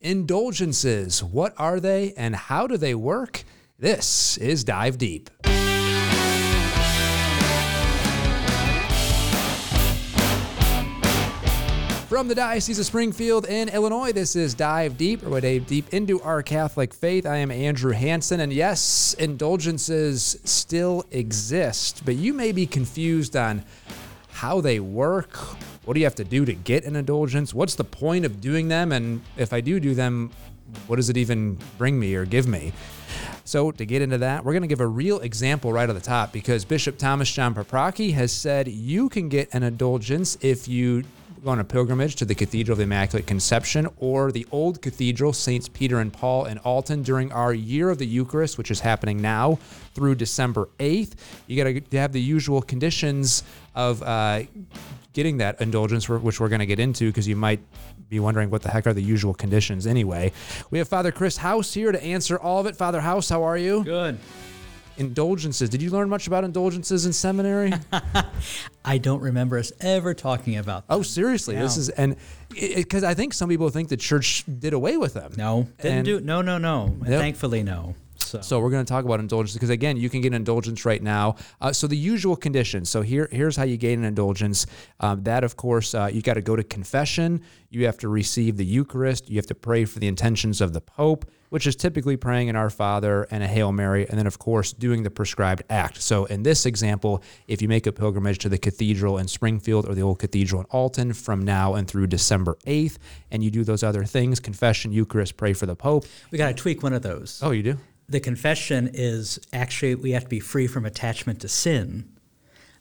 Indulgences, 0.00 1.24
what 1.24 1.54
are 1.56 1.80
they 1.80 2.12
and 2.16 2.36
how 2.36 2.68
do 2.68 2.76
they 2.76 2.94
work? 2.94 3.42
This 3.80 4.38
is 4.38 4.62
Dive 4.62 4.96
Deep. 4.96 5.28
From 12.06 12.28
the 12.28 12.34
Diocese 12.36 12.78
of 12.78 12.86
Springfield 12.86 13.46
in 13.46 13.68
Illinois, 13.68 14.12
this 14.12 14.36
is 14.36 14.54
Dive 14.54 14.96
Deep, 14.96 15.24
or 15.26 15.30
we 15.30 15.40
dive 15.40 15.66
deep 15.66 15.92
into 15.92 16.22
our 16.22 16.44
Catholic 16.44 16.94
faith. 16.94 17.26
I 17.26 17.38
am 17.38 17.50
Andrew 17.50 17.90
Hanson, 17.90 18.38
and 18.38 18.52
yes, 18.52 19.16
indulgences 19.18 20.38
still 20.44 21.06
exist, 21.10 22.02
but 22.04 22.14
you 22.14 22.32
may 22.32 22.52
be 22.52 22.68
confused 22.68 23.34
on 23.34 23.64
how 24.28 24.60
they 24.60 24.78
work. 24.78 25.36
What 25.88 25.94
do 25.94 26.00
you 26.00 26.06
have 26.06 26.16
to 26.16 26.24
do 26.24 26.44
to 26.44 26.52
get 26.52 26.84
an 26.84 26.96
indulgence? 26.96 27.54
What's 27.54 27.74
the 27.74 27.82
point 27.82 28.26
of 28.26 28.42
doing 28.42 28.68
them? 28.68 28.92
And 28.92 29.22
if 29.38 29.54
I 29.54 29.62
do 29.62 29.80
do 29.80 29.94
them, 29.94 30.30
what 30.86 30.96
does 30.96 31.08
it 31.08 31.16
even 31.16 31.56
bring 31.78 31.98
me 31.98 32.14
or 32.14 32.26
give 32.26 32.46
me? 32.46 32.74
So, 33.44 33.70
to 33.70 33.86
get 33.86 34.02
into 34.02 34.18
that, 34.18 34.44
we're 34.44 34.52
going 34.52 34.60
to 34.64 34.68
give 34.68 34.82
a 34.82 34.86
real 34.86 35.18
example 35.20 35.72
right 35.72 35.88
at 35.88 35.94
the 35.94 36.02
top 36.02 36.30
because 36.30 36.66
Bishop 36.66 36.98
Thomas 36.98 37.32
John 37.32 37.54
Paprocki 37.54 38.12
has 38.12 38.32
said 38.32 38.68
you 38.68 39.08
can 39.08 39.30
get 39.30 39.48
an 39.54 39.62
indulgence 39.62 40.36
if 40.42 40.68
you 40.68 41.04
go 41.42 41.52
on 41.52 41.58
a 41.58 41.64
pilgrimage 41.64 42.16
to 42.16 42.26
the 42.26 42.34
Cathedral 42.34 42.74
of 42.74 42.78
the 42.78 42.84
Immaculate 42.84 43.26
Conception 43.26 43.88
or 43.96 44.30
the 44.30 44.46
old 44.52 44.82
cathedral, 44.82 45.32
Saints 45.32 45.68
Peter 45.68 46.00
and 46.00 46.12
Paul 46.12 46.44
in 46.44 46.58
Alton, 46.58 47.02
during 47.02 47.32
our 47.32 47.54
Year 47.54 47.88
of 47.88 47.96
the 47.96 48.06
Eucharist, 48.06 48.58
which 48.58 48.70
is 48.70 48.80
happening 48.80 49.22
now 49.22 49.58
through 49.94 50.16
December 50.16 50.68
8th. 50.78 51.14
You 51.46 51.64
got 51.64 51.90
to 51.90 51.98
have 51.98 52.12
the 52.12 52.20
usual 52.20 52.60
conditions 52.60 53.42
of 53.74 54.02
uh, 54.02 54.42
getting 55.18 55.38
that 55.38 55.60
indulgence, 55.60 56.08
which 56.08 56.38
we're 56.38 56.48
going 56.48 56.60
to 56.60 56.66
get 56.66 56.78
into 56.78 57.08
because 57.08 57.26
you 57.26 57.34
might 57.34 57.58
be 58.08 58.20
wondering 58.20 58.50
what 58.50 58.62
the 58.62 58.70
heck 58.70 58.86
are 58.86 58.92
the 58.92 59.02
usual 59.02 59.34
conditions 59.34 59.84
anyway. 59.84 60.30
We 60.70 60.78
have 60.78 60.86
Father 60.86 61.10
Chris 61.10 61.38
House 61.38 61.74
here 61.74 61.90
to 61.90 62.00
answer 62.00 62.38
all 62.38 62.60
of 62.60 62.66
it. 62.66 62.76
Father 62.76 63.00
House, 63.00 63.28
how 63.28 63.42
are 63.42 63.58
you? 63.58 63.82
Good 63.82 64.16
indulgences. 64.96 65.70
Did 65.70 65.80
you 65.80 65.90
learn 65.90 66.08
much 66.08 66.26
about 66.26 66.44
indulgences 66.44 67.06
in 67.06 67.12
seminary? 67.12 67.72
I 68.84 68.98
don't 68.98 69.20
remember 69.20 69.58
us 69.58 69.72
ever 69.80 70.12
talking 70.14 70.56
about. 70.56 70.84
Oh, 70.88 70.94
them. 70.94 71.00
Oh, 71.00 71.02
seriously, 71.02 71.56
this 71.56 71.76
is 71.76 71.88
and 71.90 72.16
because 72.50 73.04
I 73.04 73.14
think 73.14 73.32
some 73.32 73.48
people 73.48 73.70
think 73.70 73.88
the 73.88 73.96
church 73.96 74.44
did 74.58 74.72
away 74.72 74.96
with 74.96 75.14
them. 75.14 75.32
No, 75.36 75.68
didn't 75.78 75.98
and, 75.98 76.04
do. 76.04 76.20
No, 76.20 76.42
no, 76.42 76.58
no. 76.58 76.96
Yep. 77.06 77.20
Thankfully, 77.20 77.62
no. 77.62 77.94
So. 78.28 78.40
so, 78.40 78.60
we're 78.60 78.70
going 78.70 78.84
to 78.84 78.88
talk 78.88 79.04
about 79.04 79.20
indulgence 79.20 79.54
because 79.54 79.70
again, 79.70 79.96
you 79.96 80.10
can 80.10 80.20
get 80.20 80.28
an 80.28 80.34
indulgence 80.34 80.84
right 80.84 81.02
now. 81.02 81.36
Uh, 81.60 81.72
so 81.72 81.86
the 81.86 81.96
usual 81.96 82.36
conditions. 82.36 82.90
So 82.90 83.02
here, 83.02 83.28
here's 83.32 83.56
how 83.56 83.64
you 83.64 83.76
gain 83.76 84.00
an 84.00 84.04
indulgence. 84.04 84.66
Um, 85.00 85.22
that, 85.24 85.44
of 85.44 85.56
course, 85.56 85.94
uh, 85.94 86.10
you 86.12 86.22
got 86.22 86.34
to 86.34 86.42
go 86.42 86.56
to 86.56 86.62
confession. 86.62 87.42
You 87.70 87.86
have 87.86 87.98
to 87.98 88.08
receive 88.08 88.56
the 88.56 88.64
Eucharist. 88.64 89.28
You 89.28 89.36
have 89.36 89.46
to 89.46 89.54
pray 89.54 89.84
for 89.84 89.98
the 89.98 90.08
intentions 90.08 90.60
of 90.60 90.72
the 90.72 90.80
Pope 90.80 91.30
which 91.50 91.66
is 91.66 91.76
typically 91.76 92.16
praying 92.16 92.48
in 92.48 92.56
Our 92.56 92.70
Father 92.70 93.26
and 93.30 93.42
a 93.42 93.46
Hail 93.46 93.72
Mary, 93.72 94.08
and 94.08 94.18
then, 94.18 94.26
of 94.26 94.38
course, 94.38 94.72
doing 94.72 95.02
the 95.02 95.10
prescribed 95.10 95.62
act. 95.70 96.00
So, 96.00 96.24
in 96.26 96.42
this 96.42 96.66
example, 96.66 97.22
if 97.46 97.62
you 97.62 97.68
make 97.68 97.86
a 97.86 97.92
pilgrimage 97.92 98.38
to 98.38 98.48
the 98.48 98.58
cathedral 98.58 99.18
in 99.18 99.28
Springfield 99.28 99.88
or 99.88 99.94
the 99.94 100.02
old 100.02 100.18
cathedral 100.18 100.60
in 100.60 100.66
Alton 100.70 101.12
from 101.12 101.44
now 101.44 101.74
and 101.74 101.88
through 101.88 102.08
December 102.08 102.56
8th, 102.66 102.98
and 103.30 103.42
you 103.42 103.50
do 103.50 103.64
those 103.64 103.82
other 103.82 104.04
things 104.04 104.40
confession, 104.40 104.92
Eucharist, 104.92 105.36
pray 105.36 105.52
for 105.52 105.66
the 105.66 105.76
Pope. 105.76 106.04
We 106.30 106.38
got 106.38 106.48
to 106.48 106.54
tweak 106.54 106.82
one 106.82 106.92
of 106.92 107.02
those. 107.02 107.40
Oh, 107.42 107.50
you 107.50 107.62
do? 107.62 107.78
The 108.08 108.20
confession 108.20 108.90
is 108.94 109.38
actually 109.52 109.94
we 109.94 110.12
have 110.12 110.24
to 110.24 110.28
be 110.28 110.40
free 110.40 110.66
from 110.66 110.86
attachment 110.86 111.40
to 111.40 111.48
sin 111.48 112.08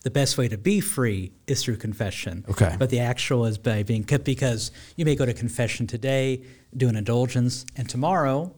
the 0.07 0.11
best 0.11 0.37
way 0.37 0.47
to 0.47 0.57
be 0.57 0.79
free 0.79 1.33
is 1.47 1.63
through 1.63 1.75
confession. 1.75 2.45
Okay. 2.47 2.77
But 2.79 2.89
the 2.89 2.99
actual 2.99 3.45
is 3.45 3.57
by 3.57 3.83
being 3.83 4.05
kept 4.05 4.23
because 4.23 4.71
you 4.95 5.03
may 5.03 5.15
go 5.15 5.25
to 5.25 5.33
confession 5.33 5.85
today, 5.85 6.43
do 6.77 6.87
an 6.87 6.95
indulgence, 6.95 7.65
and 7.75 7.89
tomorrow 7.89 8.55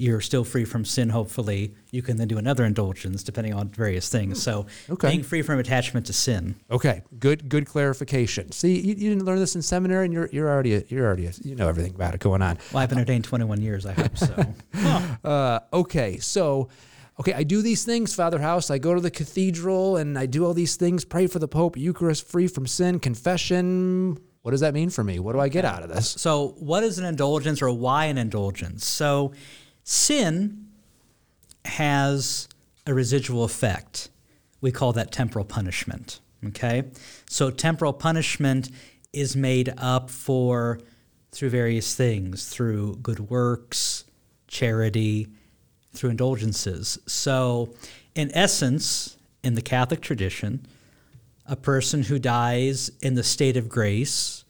you're 0.00 0.22
still 0.22 0.44
free 0.44 0.64
from 0.64 0.84
sin, 0.84 1.10
hopefully. 1.10 1.74
You 1.90 2.00
can 2.00 2.16
then 2.16 2.26
do 2.26 2.38
another 2.38 2.64
indulgence 2.64 3.22
depending 3.22 3.52
on 3.52 3.68
various 3.68 4.08
things. 4.08 4.42
So 4.42 4.66
okay. 4.88 5.10
being 5.10 5.22
free 5.22 5.42
from 5.42 5.58
attachment 5.58 6.06
to 6.06 6.14
sin. 6.14 6.56
Okay. 6.70 7.02
Good 7.18 7.48
good 7.48 7.66
clarification. 7.66 8.50
See, 8.52 8.80
you, 8.80 8.94
you 8.94 9.10
didn't 9.10 9.26
learn 9.26 9.38
this 9.38 9.54
in 9.54 9.62
seminary 9.62 10.06
and 10.06 10.14
you're 10.14 10.28
you're 10.32 10.48
already 10.48 10.74
a, 10.74 10.82
you're 10.88 11.06
already 11.06 11.26
a, 11.26 11.32
you 11.42 11.54
know 11.54 11.68
everything 11.68 11.94
about 11.94 12.14
it 12.14 12.20
going 12.20 12.40
on. 12.40 12.58
Well, 12.72 12.82
I've 12.82 12.88
been 12.88 12.98
ordained 12.98 13.24
21 13.24 13.60
years, 13.60 13.84
I 13.84 13.92
hope 13.92 14.16
so. 14.16 14.54
uh, 15.28 15.60
okay. 15.72 16.18
So 16.18 16.70
okay, 17.20 17.34
I 17.34 17.42
do 17.42 17.60
these 17.60 17.84
things, 17.84 18.14
Father 18.14 18.38
House. 18.38 18.70
I 18.70 18.78
go 18.78 18.94
to 18.94 19.00
the 19.00 19.10
cathedral 19.10 19.98
and 19.98 20.18
I 20.18 20.24
do 20.24 20.46
all 20.46 20.54
these 20.54 20.76
things, 20.76 21.04
pray 21.04 21.26
for 21.26 21.38
the 21.38 21.48
Pope, 21.48 21.76
Eucharist, 21.76 22.26
free 22.26 22.48
from 22.48 22.66
sin, 22.66 23.00
confession. 23.00 24.18
What 24.42 24.52
does 24.52 24.60
that 24.60 24.72
mean 24.72 24.88
for 24.88 25.04
me? 25.04 25.18
What 25.18 25.34
do 25.34 25.40
I 25.40 25.48
get 25.48 25.66
out 25.66 25.82
of 25.82 25.90
this? 25.90 26.08
So, 26.18 26.54
what 26.58 26.82
is 26.82 26.98
an 26.98 27.04
indulgence 27.04 27.60
or 27.60 27.70
why 27.70 28.06
an 28.06 28.16
indulgence? 28.16 28.86
So, 28.86 29.32
sin 29.90 30.68
has 31.64 32.48
a 32.86 32.94
residual 32.94 33.42
effect. 33.42 34.08
We 34.60 34.70
call 34.70 34.92
that 34.92 35.10
temporal 35.10 35.44
punishment. 35.44 36.20
Okay? 36.46 36.84
So, 37.28 37.50
temporal 37.50 37.92
punishment 37.92 38.70
is 39.12 39.34
made 39.34 39.74
up 39.76 40.08
for 40.08 40.78
through 41.32 41.50
various 41.50 41.94
things 41.94 42.48
through 42.48 42.96
good 43.02 43.30
works, 43.30 44.04
charity, 44.46 45.26
through 45.92 46.10
indulgences. 46.10 46.98
So, 47.06 47.74
in 48.14 48.30
essence, 48.32 49.16
in 49.42 49.54
the 49.54 49.62
Catholic 49.62 50.00
tradition, 50.00 50.66
a 51.46 51.56
person 51.56 52.04
who 52.04 52.20
dies 52.20 52.92
in 53.02 53.14
the 53.14 53.24
state 53.24 53.56
of 53.56 53.68
grace, 53.68 54.44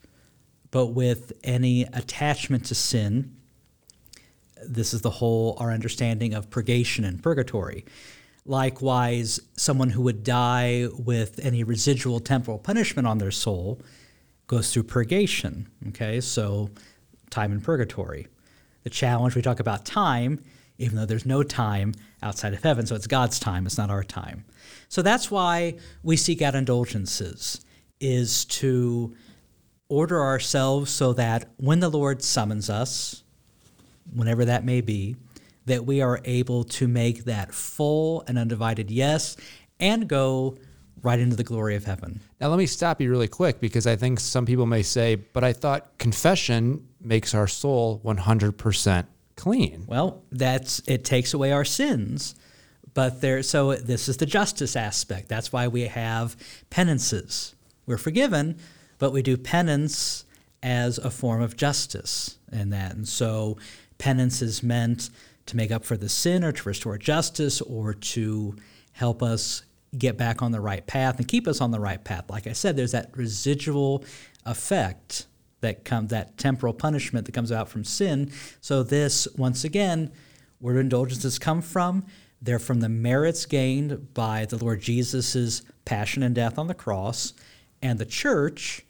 but 0.71 0.89
with 0.89 1.33
any 1.43 1.84
attachment 1.84 2.67
to 2.67 2.75
sin, 2.75 3.37
this 4.66 4.94
is 4.94 5.03
the 5.03 5.10
whole 5.10 5.56
our 5.59 5.71
understanding 5.71 6.34
of 6.34 6.50
purgation 6.50 7.04
and 7.04 7.22
purgatory. 7.22 7.84
Likewise, 8.44 9.41
someone 9.56 9.91
who 9.91 10.03
would 10.03 10.25
die 10.25 10.88
with 10.98 11.38
any 11.43 11.62
residual 11.62 12.21
temporal 12.21 12.59
punishment 12.59 13.06
on 13.06 13.19
their 13.19 13.31
soul 13.31 13.81
goes 14.47 14.72
through 14.72 14.84
purgation. 14.84 15.69
Okay, 15.88 16.20
so 16.20 16.70
time 17.31 17.53
in 17.53 17.60
purgatory. 17.60 18.26
The 18.82 18.91
challenge 18.91 19.34
we 19.37 19.43
talk 19.43 19.60
about 19.60 19.84
time 19.84 20.43
even 20.81 20.97
though 20.97 21.04
there's 21.04 21.26
no 21.26 21.43
time 21.43 21.94
outside 22.22 22.54
of 22.54 22.62
heaven. 22.62 22.87
So 22.87 22.97
it's 22.97 23.06
God's 23.06 23.38
time, 23.38 23.66
it's 23.66 23.78
not 23.78 23.91
our 23.91 24.03
time. 24.03 24.44
So 24.88 25.03
that's 25.03 25.31
why 25.31 25.75
we 26.03 26.16
seek 26.16 26.43
out 26.43 26.54
indulgences, 26.54 27.65
is 28.00 28.47
to 28.47 29.15
order 29.88 30.20
ourselves 30.20 30.91
so 30.91 31.12
that 31.12 31.50
when 31.59 31.81
the 31.81 31.91
Lord 31.91 32.22
summons 32.22 32.70
us, 32.70 33.22
whenever 34.12 34.44
that 34.44 34.65
may 34.65 34.81
be, 34.81 35.16
that 35.66 35.87
we 35.87 36.00
are 36.00 36.21
able 36.25 36.65
to 36.65 36.88
make 36.88 37.25
that 37.25 37.55
full 37.55 38.25
and 38.27 38.38
undivided 38.38 38.91
yes 38.91 39.37
and 39.78 40.09
go 40.09 40.56
right 41.03 41.19
into 41.19 41.37
the 41.37 41.44
glory 41.44 41.77
of 41.77 41.84
heaven. 41.84 42.21
Now, 42.41 42.49
let 42.49 42.59
me 42.59 42.66
stop 42.66 43.00
you 43.00 43.11
really 43.11 43.28
quick 43.28 43.61
because 43.61 43.87
I 43.87 43.97
think 43.97 44.21
some 44.21 44.47
people 44.47 44.66
may 44.66 44.83
say, 44.83 45.15
but 45.15 45.44
I 45.44 45.53
thought 45.53 45.99
confession 45.99 46.87
makes 47.00 47.34
our 47.34 47.47
soul 47.47 48.00
100% 48.05 49.06
clean. 49.37 49.84
Well, 49.87 50.22
that's 50.31 50.82
it 50.87 51.05
takes 51.05 51.32
away 51.32 51.53
our 51.53 51.65
sins. 51.65 52.34
But 52.93 53.21
there 53.21 53.43
so 53.43 53.75
this 53.77 54.09
is 54.09 54.17
the 54.17 54.27
justice 54.27 54.77
aspect. 54.77 55.28
That's 55.28 55.53
why 55.53 55.69
we 55.69 55.82
have 55.82 56.37
penances. 56.71 57.55
We're 57.87 57.99
forgiven, 57.99 58.59
but 58.99 59.12
we 59.12 59.22
do 59.22 59.37
penance 59.37 60.25
as 60.62 60.99
a 60.99 61.11
form 61.11 61.41
of 61.41 61.56
justice 61.56 62.38
in 62.53 62.71
that. 62.71 62.94
And 62.94 63.09
so 63.09 63.56
penance 64.00 64.43
is 64.43 64.62
meant 64.62 65.11
to 65.47 65.56
make 65.56 65.71
up 65.71 65.84
for 65.84 65.97
the 65.97 66.09
sin 66.09 66.43
or 66.43 66.50
to 66.50 66.69
restore 66.69 66.99
justice 66.99 67.61
or 67.61 67.94
to 67.94 68.56
help 68.93 69.22
us 69.22 69.62
get 69.97 70.16
back 70.16 70.43
on 70.43 70.53
the 70.53 70.61
right 70.61 70.87
path 70.87 71.19
and 71.19 71.28
keep 71.28 71.47
us 71.47 71.61
on 71.61 71.71
the 71.71 71.81
right 71.81 72.03
path. 72.03 72.28
Like 72.28 72.47
I 72.47 72.53
said, 72.53 72.77
there's 72.77 72.93
that 72.93 73.11
residual 73.16 74.05
effect 74.47 75.27
that 75.61 75.84
comes, 75.84 76.11
that 76.11 76.38
temporal 76.38 76.72
punishment 76.72 77.27
that 77.27 77.33
comes 77.33 77.53
out 77.53 77.69
from 77.69 77.84
sin. 77.84 78.33
So 78.61 78.83
this 78.83 79.29
once 79.37 79.64
again, 79.64 80.11
where 80.58 80.75
do 80.75 80.81
indulgences 80.81 81.38
come 81.38 81.61
from, 81.61 82.05
they're 82.41 82.58
from 82.58 82.81
the 82.81 82.88
merits 82.88 83.44
gained 83.44 84.14
by 84.14 84.47
the 84.47 84.56
Lord 84.56 84.81
Jesus' 84.81 85.62
passion 85.85 86.23
and 86.23 86.35
death 86.35 86.58
on 86.58 86.69
the 86.69 86.75
cross, 86.75 87.35
and 87.82 87.99
the 87.99 88.06
church 88.06 88.85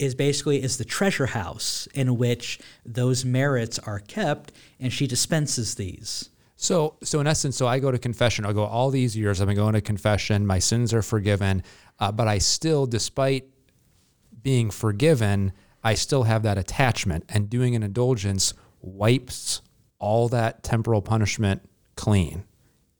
is 0.00 0.14
basically 0.14 0.62
is 0.62 0.78
the 0.78 0.84
treasure 0.84 1.26
house 1.26 1.86
in 1.94 2.16
which 2.16 2.58
those 2.86 3.24
merits 3.24 3.78
are 3.78 4.00
kept, 4.00 4.50
and 4.80 4.92
she 4.92 5.06
dispenses 5.06 5.74
these. 5.74 6.30
So, 6.56 6.96
so 7.02 7.20
in 7.20 7.26
essence, 7.26 7.56
so 7.56 7.66
I 7.66 7.78
go 7.78 7.90
to 7.90 7.98
confession. 7.98 8.44
I 8.44 8.52
go 8.52 8.64
all 8.64 8.90
these 8.90 9.16
years. 9.16 9.40
I've 9.40 9.46
been 9.46 9.56
going 9.56 9.74
to 9.74 9.80
confession. 9.80 10.46
My 10.46 10.58
sins 10.58 10.92
are 10.94 11.02
forgiven, 11.02 11.62
uh, 11.98 12.12
but 12.12 12.28
I 12.28 12.38
still, 12.38 12.86
despite 12.86 13.44
being 14.42 14.70
forgiven, 14.70 15.52
I 15.84 15.94
still 15.94 16.24
have 16.24 16.42
that 16.44 16.58
attachment, 16.58 17.24
and 17.28 17.48
doing 17.50 17.74
an 17.76 17.82
indulgence 17.82 18.54
wipes 18.80 19.60
all 19.98 20.28
that 20.30 20.62
temporal 20.62 21.02
punishment 21.02 21.62
clean. 21.96 22.44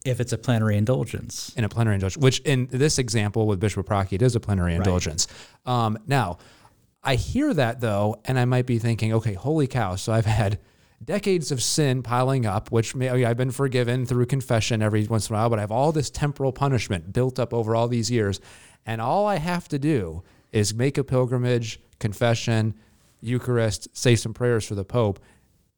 If 0.05 0.21
it's 0.21 0.33
a 0.33 0.39
plenary 0.39 0.77
indulgence. 0.77 1.53
In 1.57 1.65
a 1.65 1.69
plenary 1.69 1.95
indulgence, 1.95 2.23
which 2.23 2.41
in 2.41 2.69
this 2.71 2.99
example 2.99 3.47
with 3.47 3.61
Bishop 3.61 3.87
Paprocki, 3.87 4.15
it 4.15 4.23
is 4.23 4.37
a 4.37 4.41
plenary 4.41 4.73
right. 4.73 4.79
indulgence. 4.79 5.27
Um, 5.67 5.99
now, 6.07 6.39
I 7.03 7.15
hear 7.15 7.55
that 7.55 7.81
though, 7.81 8.21
and 8.25 8.39
I 8.39 8.45
might 8.45 8.67
be 8.67 8.79
thinking, 8.79 9.13
okay, 9.15 9.35
holy 9.35 9.67
cow. 9.67 9.97
So 9.97 10.13
I've 10.13 10.27
had 10.27 10.59
decades 11.03 11.51
of 11.51 11.63
sin 11.63 12.03
piling 12.03 12.45
up, 12.45 12.71
which 12.71 12.95
may, 12.95 13.25
I've 13.25 13.37
been 13.37 13.51
forgiven 13.51 14.05
through 14.05 14.27
confession 14.27 14.83
every 14.83 15.07
once 15.07 15.29
in 15.29 15.35
a 15.35 15.39
while, 15.39 15.51
but 15.51 15.59
I 15.59 15.63
have 15.63 15.73
all 15.73 15.93
this 15.93 16.11
temporal 16.11 16.53
punishment 16.53 17.13
built 17.13 17.39
up 17.39 17.55
over 17.55 17.75
all 17.75 17.89
these 17.89 18.11
years. 18.11 18.41
And 18.85 19.01
all 19.01 19.27
I 19.27 19.37
have 19.37 19.69
to 19.69 19.79
do 19.79 20.23
is 20.53 20.75
make 20.75 20.99
a 20.99 21.05
pilgrimage, 21.05 21.81
confession, 21.99 22.75
Eucharist, 23.21 23.89
say 23.97 24.17
some 24.17 24.35
prayers 24.35 24.67
for 24.67 24.75
the 24.75 24.85
Pope, 24.85 25.21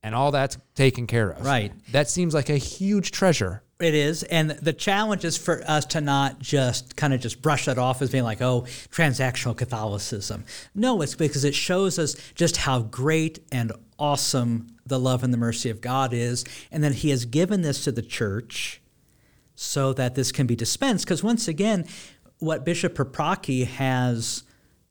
and 0.02 0.14
all 0.14 0.30
that's 0.30 0.58
taken 0.74 1.06
care 1.06 1.30
of. 1.30 1.44
Right. 1.44 1.72
That 1.92 2.08
seems 2.08 2.34
like 2.34 2.48
a 2.48 2.56
huge 2.56 3.10
treasure. 3.12 3.62
It 3.84 3.94
is, 3.94 4.22
and 4.22 4.50
the 4.50 4.72
challenge 4.72 5.24
is 5.24 5.36
for 5.36 5.62
us 5.66 5.84
to 5.86 6.00
not 6.00 6.38
just 6.38 6.96
kind 6.96 7.12
of 7.12 7.20
just 7.20 7.42
brush 7.42 7.64
that 7.64 7.78
off 7.78 8.00
as 8.00 8.10
being 8.10 8.24
like, 8.24 8.40
oh, 8.40 8.62
transactional 8.90 9.56
Catholicism. 9.56 10.44
No, 10.74 11.02
it's 11.02 11.14
because 11.14 11.44
it 11.44 11.54
shows 11.54 11.98
us 11.98 12.14
just 12.34 12.58
how 12.58 12.80
great 12.80 13.40
and 13.50 13.72
awesome 13.98 14.68
the 14.86 14.98
love 14.98 15.24
and 15.24 15.32
the 15.32 15.38
mercy 15.38 15.70
of 15.70 15.80
God 15.80 16.12
is, 16.12 16.44
and 16.70 16.84
that 16.84 16.96
He 16.96 17.10
has 17.10 17.24
given 17.24 17.62
this 17.62 17.84
to 17.84 17.92
the 17.92 18.02
church 18.02 18.80
so 19.54 19.92
that 19.92 20.14
this 20.14 20.32
can 20.32 20.46
be 20.46 20.56
dispensed. 20.56 21.04
Because 21.04 21.22
once 21.22 21.48
again, 21.48 21.84
what 22.38 22.64
Bishop 22.64 22.94
Paprocki 22.94 23.66
has 23.66 24.44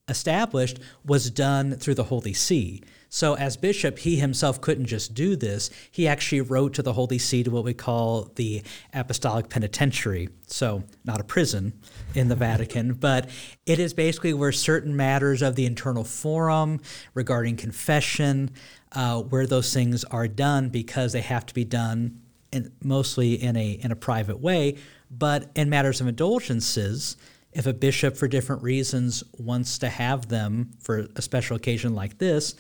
established 0.08 0.80
was 1.06 1.30
done 1.30 1.76
through 1.76 1.96
the 1.96 2.06
Holy 2.06 2.34
See. 2.34 2.82
So, 3.14 3.36
as 3.36 3.58
bishop, 3.58 4.00
he 4.00 4.16
himself 4.16 4.62
couldn't 4.62 4.86
just 4.86 5.14
do 5.14 5.36
this. 5.36 5.70
He 5.92 6.08
actually 6.08 6.40
wrote 6.40 6.74
to 6.76 6.82
the 6.82 6.94
Holy 6.94 7.18
See 7.18 7.44
to 7.44 7.52
what 7.52 7.66
we 7.66 7.74
call 7.74 8.32
the 8.36 8.64
Apostolic 8.94 9.50
Penitentiary. 9.50 10.30
So, 10.48 10.84
not 11.04 11.20
a 11.20 11.26
prison 11.26 11.74
in 12.16 12.30
the 12.30 12.38
Vatican, 12.38 12.94
but 13.00 13.30
it 13.66 13.80
is 13.80 13.94
basically 13.94 14.34
where 14.34 14.54
certain 14.54 14.96
matters 14.96 15.42
of 15.42 15.58
the 15.58 15.66
internal 15.66 16.06
forum 16.06 16.80
regarding 17.14 17.58
confession, 17.58 18.52
uh, 18.94 19.22
where 19.22 19.46
those 19.46 19.74
things 19.74 20.06
are 20.06 20.30
done 20.30 20.70
because 20.70 21.12
they 21.12 21.20
have 21.20 21.46
to 21.48 21.54
be 21.54 21.66
done 21.66 22.22
in, 22.54 22.72
mostly 22.82 23.34
in 23.34 23.58
a, 23.58 23.72
in 23.72 23.92
a 23.92 23.96
private 23.98 24.40
way. 24.40 24.78
But 25.12 25.52
in 25.54 25.70
matters 25.70 26.00
of 26.00 26.08
indulgences, 26.08 27.18
if 27.52 27.68
a 27.68 27.74
bishop, 27.74 28.16
for 28.16 28.30
different 28.30 28.64
reasons, 28.64 29.22
wants 29.38 29.80
to 29.80 29.90
have 29.90 30.30
them 30.30 30.72
for 30.80 31.08
a 31.18 31.22
special 31.22 31.58
occasion 31.58 31.94
like 31.94 32.18
this, 32.18 32.56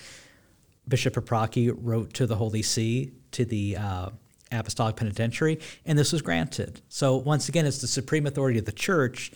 Bishop 0.88 1.14
Paprocki 1.14 1.74
wrote 1.76 2.14
to 2.16 2.28
the 2.28 2.36
Holy 2.36 2.62
See, 2.62 3.12
to 3.32 3.46
the 3.46 3.78
uh, 3.78 4.10
Apostolic 4.52 4.96
Penitentiary, 4.96 5.60
and 5.86 5.98
this 5.98 6.12
was 6.12 6.22
granted. 6.22 6.82
So, 6.90 7.16
once 7.16 7.50
again, 7.50 7.66
it's 7.66 7.80
the 7.82 7.88
supreme 7.88 8.28
authority 8.28 8.60
of 8.60 8.66
the 8.66 8.72
church 8.72 9.32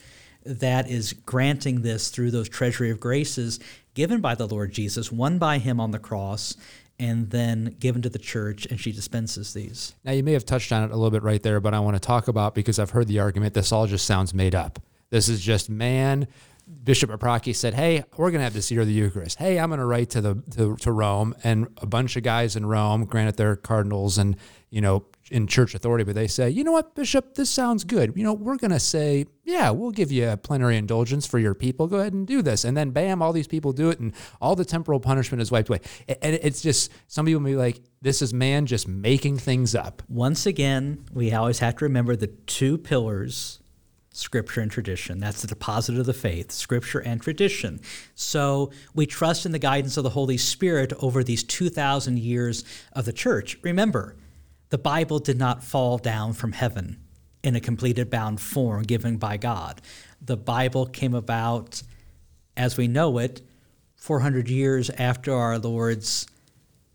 that 0.45 0.89
is 0.89 1.13
granting 1.13 1.81
this 1.81 2.09
through 2.09 2.31
those 2.31 2.49
treasury 2.49 2.91
of 2.91 2.99
graces 2.99 3.59
given 3.93 4.21
by 4.21 4.35
the 4.35 4.47
Lord 4.47 4.71
Jesus, 4.71 5.11
won 5.11 5.37
by 5.39 5.57
him 5.57 5.79
on 5.79 5.91
the 5.91 5.99
cross, 5.99 6.55
and 6.99 7.31
then 7.31 7.75
given 7.79 8.01
to 8.01 8.09
the 8.09 8.19
church, 8.19 8.65
and 8.65 8.79
she 8.79 8.91
dispenses 8.91 9.53
these. 9.53 9.95
Now, 10.03 10.11
you 10.11 10.23
may 10.23 10.33
have 10.33 10.45
touched 10.45 10.71
on 10.71 10.83
it 10.83 10.91
a 10.91 10.95
little 10.95 11.11
bit 11.11 11.23
right 11.23 11.41
there, 11.41 11.59
but 11.59 11.73
I 11.73 11.79
want 11.79 11.95
to 11.95 11.99
talk 11.99 12.27
about 12.27 12.53
because 12.53 12.77
I've 12.77 12.91
heard 12.91 13.07
the 13.07 13.19
argument 13.19 13.53
this 13.53 13.71
all 13.71 13.87
just 13.87 14.05
sounds 14.05 14.33
made 14.33 14.53
up. 14.53 14.79
This 15.09 15.29
is 15.29 15.41
just 15.41 15.69
man 15.69 16.27
Bishop 16.83 17.09
Paprocki 17.09 17.55
said, 17.55 17.73
"Hey, 17.73 18.03
we're 18.17 18.31
going 18.31 18.39
to 18.39 18.43
have 18.43 18.53
this 18.53 18.71
year 18.71 18.81
of 18.81 18.87
the 18.87 18.93
Eucharist. 18.93 19.37
Hey, 19.37 19.59
I'm 19.59 19.69
going 19.69 19.79
to 19.79 19.85
write 19.85 20.09
to 20.11 20.21
the 20.21 20.35
to, 20.55 20.75
to 20.77 20.91
Rome, 20.91 21.35
and 21.43 21.67
a 21.77 21.85
bunch 21.85 22.15
of 22.15 22.23
guys 22.23 22.55
in 22.55 22.65
Rome, 22.65 23.05
granted 23.05 23.37
they're 23.37 23.55
cardinals 23.55 24.17
and 24.17 24.35
you 24.69 24.81
know 24.81 25.05
in 25.31 25.47
church 25.47 25.73
authority, 25.73 26.03
but 26.03 26.13
they 26.15 26.27
say, 26.27 26.49
you 26.49 26.63
know 26.63 26.71
what, 26.71 26.93
Bishop, 26.93 27.33
this 27.35 27.49
sounds 27.49 27.83
good. 27.83 28.13
You 28.15 28.23
know, 28.23 28.33
we're 28.33 28.57
going 28.57 28.71
to 28.71 28.79
say, 28.79 29.25
yeah, 29.43 29.71
we'll 29.71 29.91
give 29.91 30.11
you 30.11 30.29
a 30.29 30.37
plenary 30.37 30.77
indulgence 30.77 31.25
for 31.25 31.39
your 31.39 31.55
people. 31.55 31.87
Go 31.87 31.97
ahead 31.97 32.13
and 32.13 32.27
do 32.27 32.41
this, 32.41 32.63
and 32.63 32.77
then 32.77 32.91
bam, 32.91 33.21
all 33.21 33.33
these 33.33 33.47
people 33.47 33.73
do 33.73 33.89
it, 33.89 33.99
and 33.99 34.13
all 34.39 34.55
the 34.55 34.65
temporal 34.65 34.99
punishment 34.99 35.41
is 35.41 35.51
wiped 35.51 35.69
away. 35.69 35.79
And 36.07 36.35
it's 36.35 36.61
just 36.61 36.91
some 37.07 37.25
people 37.25 37.41
may 37.41 37.51
be 37.51 37.55
like, 37.55 37.81
this 38.01 38.21
is 38.21 38.33
man 38.33 38.65
just 38.65 38.87
making 38.87 39.37
things 39.37 39.73
up. 39.73 40.03
Once 40.07 40.45
again, 40.45 41.05
we 41.11 41.33
always 41.33 41.59
have 41.59 41.75
to 41.77 41.85
remember 41.85 42.15
the 42.15 42.27
two 42.27 42.77
pillars 42.77 43.61
scripture 44.15 44.61
and 44.61 44.71
tradition. 44.71 45.19
That's 45.19 45.41
the 45.41 45.47
deposit 45.47 45.97
of 45.97 46.05
the 46.05 46.13
faith, 46.13 46.51
scripture 46.51 46.99
and 46.99 47.21
tradition. 47.21 47.81
So 48.15 48.71
we 48.93 49.05
trust 49.05 49.45
in 49.45 49.51
the 49.51 49.59
guidance 49.59 49.97
of 49.97 50.03
the 50.03 50.11
Holy 50.11 50.37
Spirit 50.37 50.93
over 50.99 51.23
these 51.23 51.43
2,000 51.43 52.17
years 52.19 52.63
of 52.93 53.05
the 53.05 53.13
church. 53.13 53.57
Remember, 53.61 54.15
the 54.69 54.77
Bible 54.77 55.19
did 55.19 55.37
not 55.37 55.63
fall 55.63 55.97
down 55.97 56.33
from 56.33 56.53
heaven 56.53 56.97
in 57.43 57.55
a 57.55 57.59
completed 57.59 58.09
bound 58.09 58.39
form 58.41 58.83
given 58.83 59.17
by 59.17 59.37
God. 59.37 59.81
The 60.21 60.37
Bible 60.37 60.85
came 60.85 61.13
about 61.13 61.83
as 62.57 62.77
we 62.77 62.87
know 62.87 63.17
it 63.17 63.41
400 63.95 64.49
years 64.49 64.89
after 64.91 65.33
our 65.33 65.59
Lord's 65.59 66.27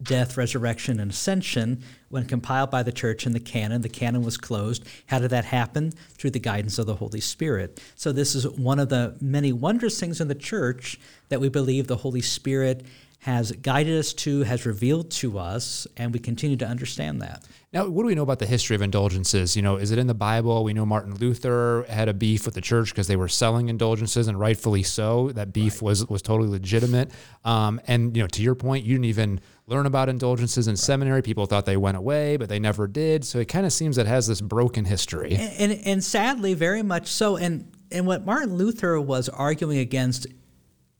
death, 0.02 0.36
resurrection, 0.36 1.00
and 1.00 1.10
ascension 1.10 1.82
when 2.08 2.24
compiled 2.26 2.70
by 2.70 2.82
the 2.82 2.92
church 2.92 3.26
in 3.26 3.32
the 3.32 3.40
canon. 3.40 3.82
The 3.82 3.88
canon 3.88 4.22
was 4.22 4.36
closed. 4.36 4.86
How 5.06 5.18
did 5.18 5.30
that 5.30 5.44
happen? 5.44 5.92
Through 5.92 6.30
the 6.30 6.38
guidance 6.38 6.78
of 6.78 6.86
the 6.86 6.96
Holy 6.96 7.20
Spirit. 7.20 7.80
So, 7.94 8.12
this 8.12 8.34
is 8.34 8.48
one 8.48 8.78
of 8.78 8.88
the 8.88 9.16
many 9.20 9.52
wondrous 9.52 9.98
things 9.98 10.20
in 10.20 10.28
the 10.28 10.34
church 10.34 10.98
that 11.28 11.40
we 11.40 11.48
believe 11.48 11.86
the 11.86 11.96
Holy 11.96 12.22
Spirit 12.22 12.84
has 13.20 13.52
guided 13.52 13.98
us 13.98 14.14
to, 14.14 14.42
has 14.44 14.64
revealed 14.64 15.10
to 15.10 15.38
us, 15.38 15.86
and 15.98 16.10
we 16.10 16.18
continue 16.18 16.56
to 16.56 16.66
understand 16.66 17.20
that. 17.20 17.44
Now, 17.70 17.86
what 17.86 18.02
do 18.02 18.06
we 18.06 18.14
know 18.14 18.22
about 18.22 18.38
the 18.38 18.46
history 18.46 18.74
of 18.74 18.80
indulgences? 18.80 19.54
You 19.54 19.60
know, 19.60 19.76
is 19.76 19.90
it 19.90 19.98
in 19.98 20.06
the 20.06 20.14
Bible? 20.14 20.64
We 20.64 20.72
know 20.72 20.86
Martin 20.86 21.14
Luther 21.14 21.84
had 21.90 22.08
a 22.08 22.14
beef 22.14 22.46
with 22.46 22.54
the 22.54 22.62
church 22.62 22.88
because 22.88 23.08
they 23.08 23.16
were 23.16 23.28
selling 23.28 23.68
indulgences, 23.68 24.26
and 24.26 24.40
rightfully 24.40 24.82
so. 24.82 25.32
That 25.32 25.52
beef 25.52 25.74
right. 25.74 25.82
was 25.82 26.08
was 26.08 26.22
totally 26.22 26.48
legitimate. 26.48 27.10
Um, 27.44 27.78
and 27.86 28.16
you 28.16 28.22
know, 28.22 28.26
to 28.28 28.42
your 28.42 28.54
point, 28.54 28.86
you 28.86 28.94
didn't 28.94 29.04
even 29.04 29.40
learn 29.66 29.84
about 29.84 30.08
indulgences 30.08 30.66
in 30.66 30.78
seminary. 30.78 31.20
People 31.20 31.44
thought 31.44 31.66
they 31.66 31.76
went 31.76 31.98
away, 31.98 32.38
but 32.38 32.48
they 32.48 32.58
never 32.58 32.88
did. 32.88 33.26
So 33.26 33.38
it 33.38 33.48
kind 33.48 33.66
of 33.66 33.72
seems 33.72 33.98
it 33.98 34.06
has 34.06 34.26
this 34.28 34.40
broken 34.40 34.86
history. 34.86 35.36
And, 35.36 35.72
and, 35.72 35.82
and 35.84 36.04
sadly, 36.04 36.54
very 36.54 36.82
much 36.82 37.08
so. 37.08 37.36
And 37.36 37.70
and 37.92 38.06
what 38.06 38.24
Martin 38.24 38.54
Luther 38.54 38.98
was 38.98 39.28
arguing 39.28 39.78
against 39.78 40.26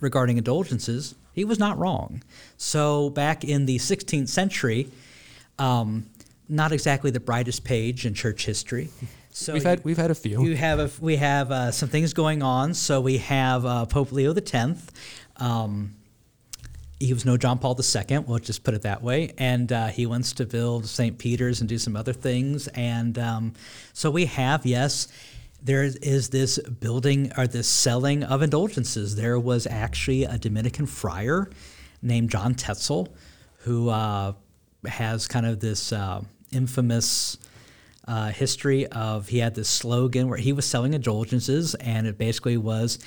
regarding 0.01 0.37
indulgences 0.37 1.15
he 1.41 1.45
was 1.47 1.59
not 1.59 1.79
wrong. 1.79 2.23
So 2.59 3.09
back 3.09 3.45
in 3.45 3.65
the 3.65 3.79
16th 3.79 4.29
century, 4.29 4.89
um, 5.59 6.05
not 6.51 6.71
exactly 6.71 7.11
the 7.11 7.19
brightest 7.19 7.65
page 7.65 8.05
in 8.05 8.13
church 8.13 8.45
history. 8.45 8.91
So 9.33 9.55
we've 9.55 9.63
had 9.63 9.83
we've 9.85 9.97
had 9.97 10.11
a 10.11 10.15
few. 10.15 10.45
You 10.45 10.57
have 10.57 10.81
a, 10.81 10.91
we 11.01 11.17
have 11.17 11.51
uh, 11.51 11.71
some 11.71 11.89
things 11.89 12.13
going 12.13 12.43
on. 12.43 12.75
So 12.75 13.01
we 13.01 13.19
have 13.19 13.65
uh, 13.65 13.87
Pope 13.87 14.13
Leo 14.13 14.35
X. 14.35 14.87
Um, 15.37 15.95
he 16.99 17.15
was 17.15 17.25
no 17.25 17.39
John 17.39 17.59
Paul 17.59 17.79
II. 17.79 18.19
We'll 18.19 18.41
just 18.41 18.63
put 18.63 18.75
it 18.75 18.83
that 18.83 19.03
way. 19.03 19.33
And 19.39 19.73
uh, 19.73 19.87
he 19.87 20.05
wants 20.05 20.35
to 20.35 20.45
build 20.45 20.85
St. 20.85 21.17
Peter's 21.17 21.61
and 21.61 21.69
do 21.69 21.79
some 21.79 21.97
other 21.97 22.13
things. 22.13 22.69
And 22.69 23.19
um, 23.19 23.55
so 23.95 24.11
we 24.11 24.27
have 24.27 24.67
yes 24.67 25.09
there 25.63 25.85
is 25.85 26.31
this 26.31 26.59
building 26.59 27.33
or 27.37 27.47
this 27.47 27.69
selling 27.69 28.23
of 28.25 28.43
indulgences. 28.43 29.17
There 29.17 29.39
was 29.39 29.67
actually 29.67 30.25
a 30.25 30.39
Dominican 30.39 30.87
friar 30.87 31.51
named 32.03 32.31
John 32.31 32.55
Tetzel 32.55 33.09
who 33.59 33.91
uh, 33.91 34.33
has 34.87 35.27
kind 35.29 35.47
of 35.47 35.61
this 35.61 35.93
uh, 35.93 36.23
infamous 36.53 37.37
uh, 38.09 38.31
history 38.31 38.87
of 38.87 39.29
he 39.29 39.39
had 39.39 39.55
this 39.55 39.69
slogan 39.69 40.29
where 40.29 40.39
he 40.39 40.53
was 40.53 40.65
selling 40.67 40.95
indulgences, 40.95 41.75
and 41.77 42.07
it 42.07 42.19
basically 42.19 42.57
was 42.57 42.99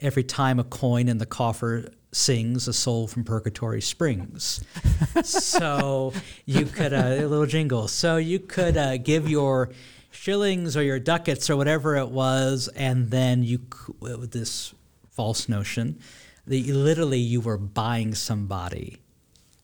every 0.00 0.22
time 0.22 0.58
a 0.58 0.64
coin 0.64 1.08
in 1.08 1.18
the 1.18 1.26
coffer 1.26 1.88
sings 2.12 2.68
a 2.68 2.72
soul 2.72 3.08
from 3.08 3.24
purgatory 3.24 3.80
springs 3.80 4.62
so 5.24 6.12
you 6.44 6.66
could 6.66 6.92
uh, 6.92 6.96
a 6.96 7.24
little 7.24 7.46
jingle 7.46 7.88
so 7.88 8.18
you 8.18 8.38
could 8.38 8.76
uh, 8.76 8.98
give 8.98 9.30
your 9.30 9.70
shillings 10.12 10.76
or 10.76 10.82
your 10.82 11.00
ducats 11.00 11.50
or 11.50 11.56
whatever 11.56 11.96
it 11.96 12.08
was, 12.08 12.68
and 12.76 13.10
then 13.10 13.42
you 13.42 13.60
this 14.00 14.74
false 15.10 15.48
notion 15.48 15.98
that 16.46 16.58
you, 16.58 16.74
literally 16.74 17.18
you 17.18 17.40
were 17.40 17.58
buying 17.58 18.14
somebody 18.14 18.98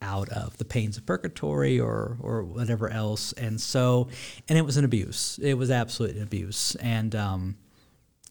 out 0.01 0.29
of 0.29 0.57
the 0.57 0.65
pains 0.65 0.97
of 0.97 1.05
purgatory 1.05 1.79
or 1.79 2.17
or 2.21 2.43
whatever 2.43 2.89
else, 2.89 3.33
and 3.33 3.59
so 3.59 4.09
and 4.47 4.57
it 4.57 4.63
was 4.63 4.77
an 4.77 4.85
abuse. 4.85 5.39
It 5.41 5.55
was 5.55 5.71
absolute 5.71 6.21
abuse, 6.21 6.75
and 6.75 7.15
um, 7.15 7.57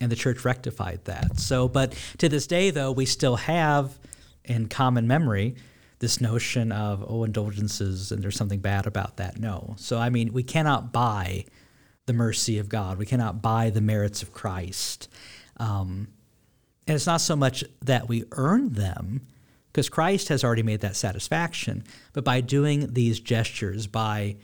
and 0.01 0.11
the 0.11 0.17
church 0.17 0.45
rectified 0.45 1.05
that. 1.05 1.39
So, 1.39 1.69
but 1.69 1.95
to 2.19 2.29
this 2.29 2.47
day, 2.47 2.71
though, 2.71 2.93
we 2.93 3.07
still 3.07 3.37
have 3.37 3.99
in 4.45 4.69
common 4.69 5.07
memory 5.07 5.55
this 5.99 6.21
notion 6.21 6.73
of 6.73 7.05
oh 7.09 7.25
indulgences 7.25 8.13
and 8.13 8.23
there's 8.23 8.37
something 8.37 8.61
bad 8.61 8.87
about 8.87 9.17
that. 9.17 9.39
No, 9.39 9.75
so 9.79 9.99
I 9.99 10.11
mean 10.11 10.33
we 10.33 10.43
cannot 10.43 10.93
buy 10.93 11.45
the 12.09 12.13
mercy 12.13 12.59
of 12.59 12.69
God. 12.69 12.99
We 12.99 13.07
cannot 13.07 13.41
buy 13.41 13.71
the 13.71 13.81
merits 13.81 14.21
of 14.23 14.33
Christ. 14.33 15.09
Um, 15.59 16.09
and 16.89 16.97
it's 16.97 17.07
not 17.07 17.21
so 17.21 17.37
much 17.37 17.63
that 17.85 18.09
we 18.09 18.25
earn 18.33 18.73
them, 18.73 19.27
because 19.71 19.89
Christ 19.89 20.29
has 20.31 20.43
already 20.43 20.65
made 20.65 20.81
that 20.81 20.97
satisfaction, 20.97 21.85
but 22.13 22.25
by 22.25 22.41
doing 22.41 22.95
these 22.95 23.21
gestures, 23.21 23.87
by 23.87 24.37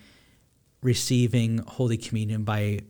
receiving 0.83 1.59
Holy 1.59 1.97
Communion, 1.97 2.45
by 2.45 2.81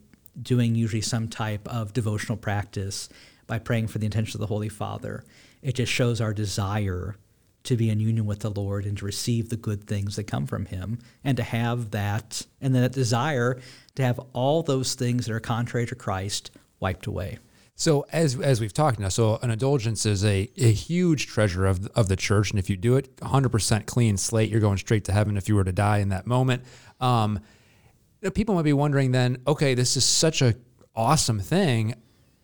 doing 0.43 0.75
usually 0.75 1.01
some 1.01 1.29
type 1.29 1.67
of 1.69 1.93
devotional 1.93 2.37
practice, 2.37 3.09
by 3.47 3.59
praying 3.59 3.87
for 3.87 3.99
the 3.99 4.07
intention 4.07 4.37
of 4.37 4.41
the 4.41 4.53
Holy 4.53 4.69
Father, 4.69 5.25
it 5.63 5.77
just 5.77 5.93
shows 5.93 6.21
our 6.21 6.35
desire 6.35 7.17
to 7.65 7.77
be 7.77 7.91
in 7.91 8.01
union 8.01 8.27
with 8.27 8.41
the 8.41 8.51
Lord 8.51 8.87
and 8.87 8.97
to 8.99 9.05
receive 9.05 9.49
the 9.49 9.57
good 9.57 9.87
things 9.87 10.17
that 10.17 10.25
come 10.25 10.47
from 10.47 10.67
Him, 10.67 10.99
and 11.23 11.37
to 11.37 11.43
have 11.43 11.91
that, 11.91 12.47
and 12.61 12.75
then 12.75 12.83
that 12.83 12.93
desire 12.93 13.61
to 13.97 14.03
have 14.03 14.21
all 14.33 14.63
those 14.63 14.95
things 14.95 15.27
that 15.27 15.35
are 15.35 15.41
contrary 15.41 15.87
to 15.87 15.95
Christ 15.95 16.51
wiped 16.81 17.07
away. 17.07 17.39
So 17.77 18.07
as 18.13 18.39
as 18.39 18.61
we've 18.61 18.73
talked 18.73 19.01
now, 19.01 19.09
so 19.09 19.39
an 19.43 19.51
indulgence 19.51 20.07
is 20.07 20.25
a, 20.25 20.49
a 20.57 20.71
huge 20.71 21.27
treasure 21.27 21.67
of 21.67 21.87
of 21.89 22.09
the 22.09 22.17
church, 22.17 22.51
and 22.51 22.59
if 22.59 22.71
you 22.71 22.77
do 22.77 22.97
it 22.97 23.17
100% 23.17 23.87
clean 23.87 24.17
slate, 24.17 24.51
you're 24.51 24.61
going 24.61 24.79
straight 24.79 25.05
to 25.07 25.13
heaven. 25.13 25.37
If 25.37 25.49
you 25.49 25.57
were 25.57 25.65
to 25.65 25.73
die 25.73 25.99
in 25.99 26.11
that 26.11 26.27
moment, 26.27 26.63
um, 27.01 27.41
people 28.35 28.55
might 28.55 28.63
be 28.63 28.73
wondering 28.73 29.11
then, 29.11 29.39
okay, 29.47 29.75
this 29.75 29.97
is 29.97 30.05
such 30.05 30.41
a 30.41 30.55
awesome 30.95 31.41
thing. 31.41 31.95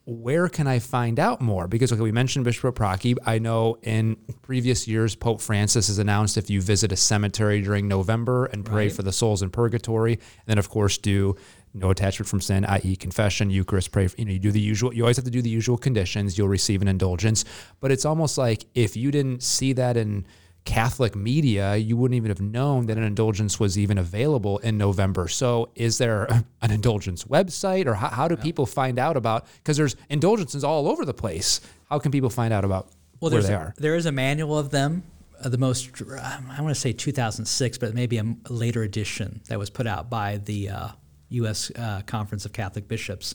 Where 0.07 0.49
can 0.49 0.67
I 0.67 0.79
find 0.79 1.21
out 1.21 1.41
more? 1.41 1.69
Because 1.69 1.93
okay, 1.93 2.01
we 2.01 2.11
mentioned 2.11 2.45
Bishop 2.45 2.75
Paprocki. 2.75 3.17
I 3.27 3.39
know 3.39 3.79
in 3.83 4.17
previous 4.43 4.89
years, 4.89 5.15
Pope 5.15 5.41
Francis 5.41 5.89
has 5.89 5.99
announced 5.99 6.37
if 6.37 6.51
you 6.51 6.61
visit 6.61 6.91
a 6.91 6.97
cemetery 6.97 7.61
during 7.61 7.87
November 7.87 8.47
and 8.47 8.65
pray 8.65 8.87
right. 8.87 8.93
for 8.93 9.03
the 9.03 9.13
souls 9.13 9.43
in 9.43 9.51
purgatory, 9.51 10.15
and 10.15 10.47
then 10.47 10.59
of 10.59 10.69
course 10.69 10.99
do 10.99 11.37
no 11.75 11.91
attachment 11.91 12.29
from 12.29 12.41
sin, 12.41 12.65
i.e., 12.65 12.97
confession, 12.97 13.51
Eucharist, 13.51 13.93
pray. 13.93 14.09
For, 14.09 14.17
you 14.17 14.25
know, 14.25 14.33
you 14.33 14.39
do 14.39 14.51
the 14.51 14.61
usual. 14.61 14.93
You 14.93 15.05
always 15.05 15.17
have 15.17 15.25
to 15.27 15.31
do 15.31 15.43
the 15.43 15.51
usual 15.51 15.79
conditions. 15.79 16.37
You'll 16.37 16.49
receive 16.49 16.83
an 16.83 16.89
indulgence, 16.89 17.45
but 17.81 17.93
it's 17.93 18.05
almost 18.05 18.39
like 18.39 18.67
if 18.75 18.97
you 18.97 19.11
didn't 19.11 19.43
see 19.43 19.73
that 19.75 19.97
in 19.97 20.27
Catholic 20.65 21.17
media, 21.17 21.77
you 21.77 21.97
wouldn't 21.97 22.17
even 22.17 22.29
have 22.29 22.41
known 22.41 22.87
that 22.87 22.97
an 22.97 23.03
indulgence 23.03 23.59
was 23.59 23.79
even 23.79 23.99
available 23.99 24.59
in 24.59 24.77
November. 24.77 25.27
So, 25.29 25.71
is 25.75 25.99
there 25.99 26.27
an 26.63 26.71
indulgence 26.71 27.25
website, 27.25 27.87
or 27.87 27.95
how, 27.95 28.09
how 28.09 28.29
do 28.29 28.35
yeah. 28.37 28.43
people 28.43 28.67
find 28.67 28.99
out 28.99 29.17
about? 29.17 29.47
Because 29.57 29.77
there's 29.77 29.97
indulgences 30.09 30.63
all 30.63 30.89
over 30.89 31.05
the 31.05 31.15
place. 31.15 31.61
How 31.89 31.99
can 31.99 32.13
people 32.13 32.31
find 32.31 32.53
out 32.53 32.65
about 32.65 32.89
well, 33.21 33.33
where 33.33 33.43
they 33.43 33.55
a, 33.55 33.59
are? 33.59 33.75
There 33.79 33.97
is 33.97 34.07
a 34.07 34.13
manual 34.13 34.59
of 34.59 34.71
them. 34.71 35.03
Uh, 35.43 35.49
the 35.49 35.59
most, 35.59 36.03
I 36.03 36.61
want 36.61 36.69
to 36.69 36.81
say 36.81 36.93
2006, 36.93 37.79
but 37.79 37.95
maybe 37.95 38.19
a 38.19 38.25
later 38.51 38.83
edition 38.83 39.41
that 39.49 39.59
was 39.59 39.71
put 39.71 39.87
out 39.87 40.11
by 40.11 40.37
the 40.37 40.69
uh, 40.69 40.89
U.S. 41.31 41.71
Uh, 41.75 42.03
Conference 42.07 42.45
of 42.45 42.53
Catholic 42.53 42.87
Bishops. 42.87 43.35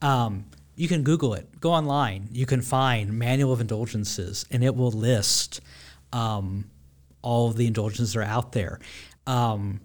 Um, 0.00 0.46
you 0.74 0.88
can 0.88 1.02
Google 1.02 1.34
it. 1.34 1.60
Go 1.60 1.72
online. 1.72 2.28
You 2.32 2.46
can 2.46 2.62
find 2.62 3.18
Manual 3.18 3.52
of 3.52 3.60
Indulgences, 3.60 4.46
and 4.50 4.64
it 4.64 4.74
will 4.74 4.90
list 4.90 5.60
um, 6.12 6.70
all 7.22 7.50
the 7.50 7.66
indulgences 7.66 8.16
are 8.16 8.22
out 8.22 8.52
there. 8.52 8.80
Um, 9.26 9.80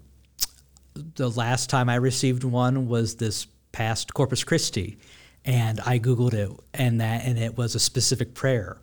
the 1.14 1.30
last 1.30 1.70
time 1.70 1.88
I 1.88 1.96
received 1.96 2.44
one 2.44 2.88
was 2.88 3.16
this 3.16 3.46
past 3.72 4.14
Corpus 4.14 4.44
Christi, 4.44 4.98
and 5.44 5.80
I 5.80 5.98
Googled 5.98 6.34
it, 6.34 6.50
and 6.74 7.00
that 7.00 7.24
and 7.24 7.38
it 7.38 7.56
was 7.56 7.74
a 7.74 7.80
specific 7.80 8.34
prayer. 8.34 8.78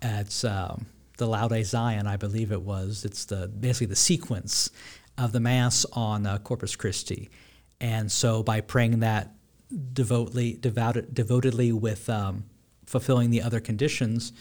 It's 0.00 0.44
um, 0.44 0.86
the 1.18 1.26
Lauda 1.26 1.64
Sion, 1.64 2.06
I 2.06 2.16
believe 2.16 2.50
it 2.50 2.62
was. 2.62 3.04
It's 3.04 3.24
the 3.24 3.48
basically 3.48 3.86
the 3.86 3.96
sequence 3.96 4.70
of 5.16 5.32
the 5.32 5.40
Mass 5.40 5.86
on 5.92 6.26
uh, 6.26 6.38
Corpus 6.38 6.74
Christi, 6.74 7.30
and 7.80 8.10
so 8.10 8.42
by 8.42 8.60
praying 8.60 9.00
that 9.00 9.32
devotedly, 9.92 10.54
devout, 10.54 11.14
devotedly 11.14 11.72
with 11.72 12.08
um, 12.10 12.44
fulfilling 12.86 13.30
the 13.30 13.42
other 13.42 13.60
conditions, 13.60 14.32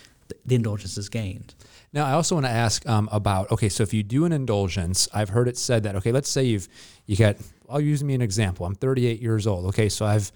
the 0.46 0.55
indulgence 0.55 0.98
is 0.98 1.10
gained. 1.10 1.53
Now, 1.93 2.05
I 2.05 2.13
also 2.13 2.36
want 2.36 2.45
to 2.45 2.51
ask 2.51 2.88
um, 2.88 3.10
about 3.12 3.51
okay, 3.51 3.69
so 3.69 3.83
if 3.83 3.93
you 3.93 4.01
do 4.03 4.25
an 4.25 4.31
indulgence, 4.31 5.10
I've 5.13 5.29
heard 5.29 5.48
it 5.48 5.57
said 5.57 5.83
that 5.83 5.95
okay, 5.98 6.12
let's 6.12 6.29
say 6.29 6.43
you've 6.43 6.67
you 7.05 7.15
got. 7.17 7.38
I'll 7.69 7.81
use 7.81 8.03
me 8.03 8.13
an 8.13 8.21
example. 8.21 8.65
I'm 8.65 8.75
38 8.75 9.21
years 9.21 9.48
old. 9.48 9.65
Okay, 9.67 9.89
so 9.89 10.05
I've 10.05 10.31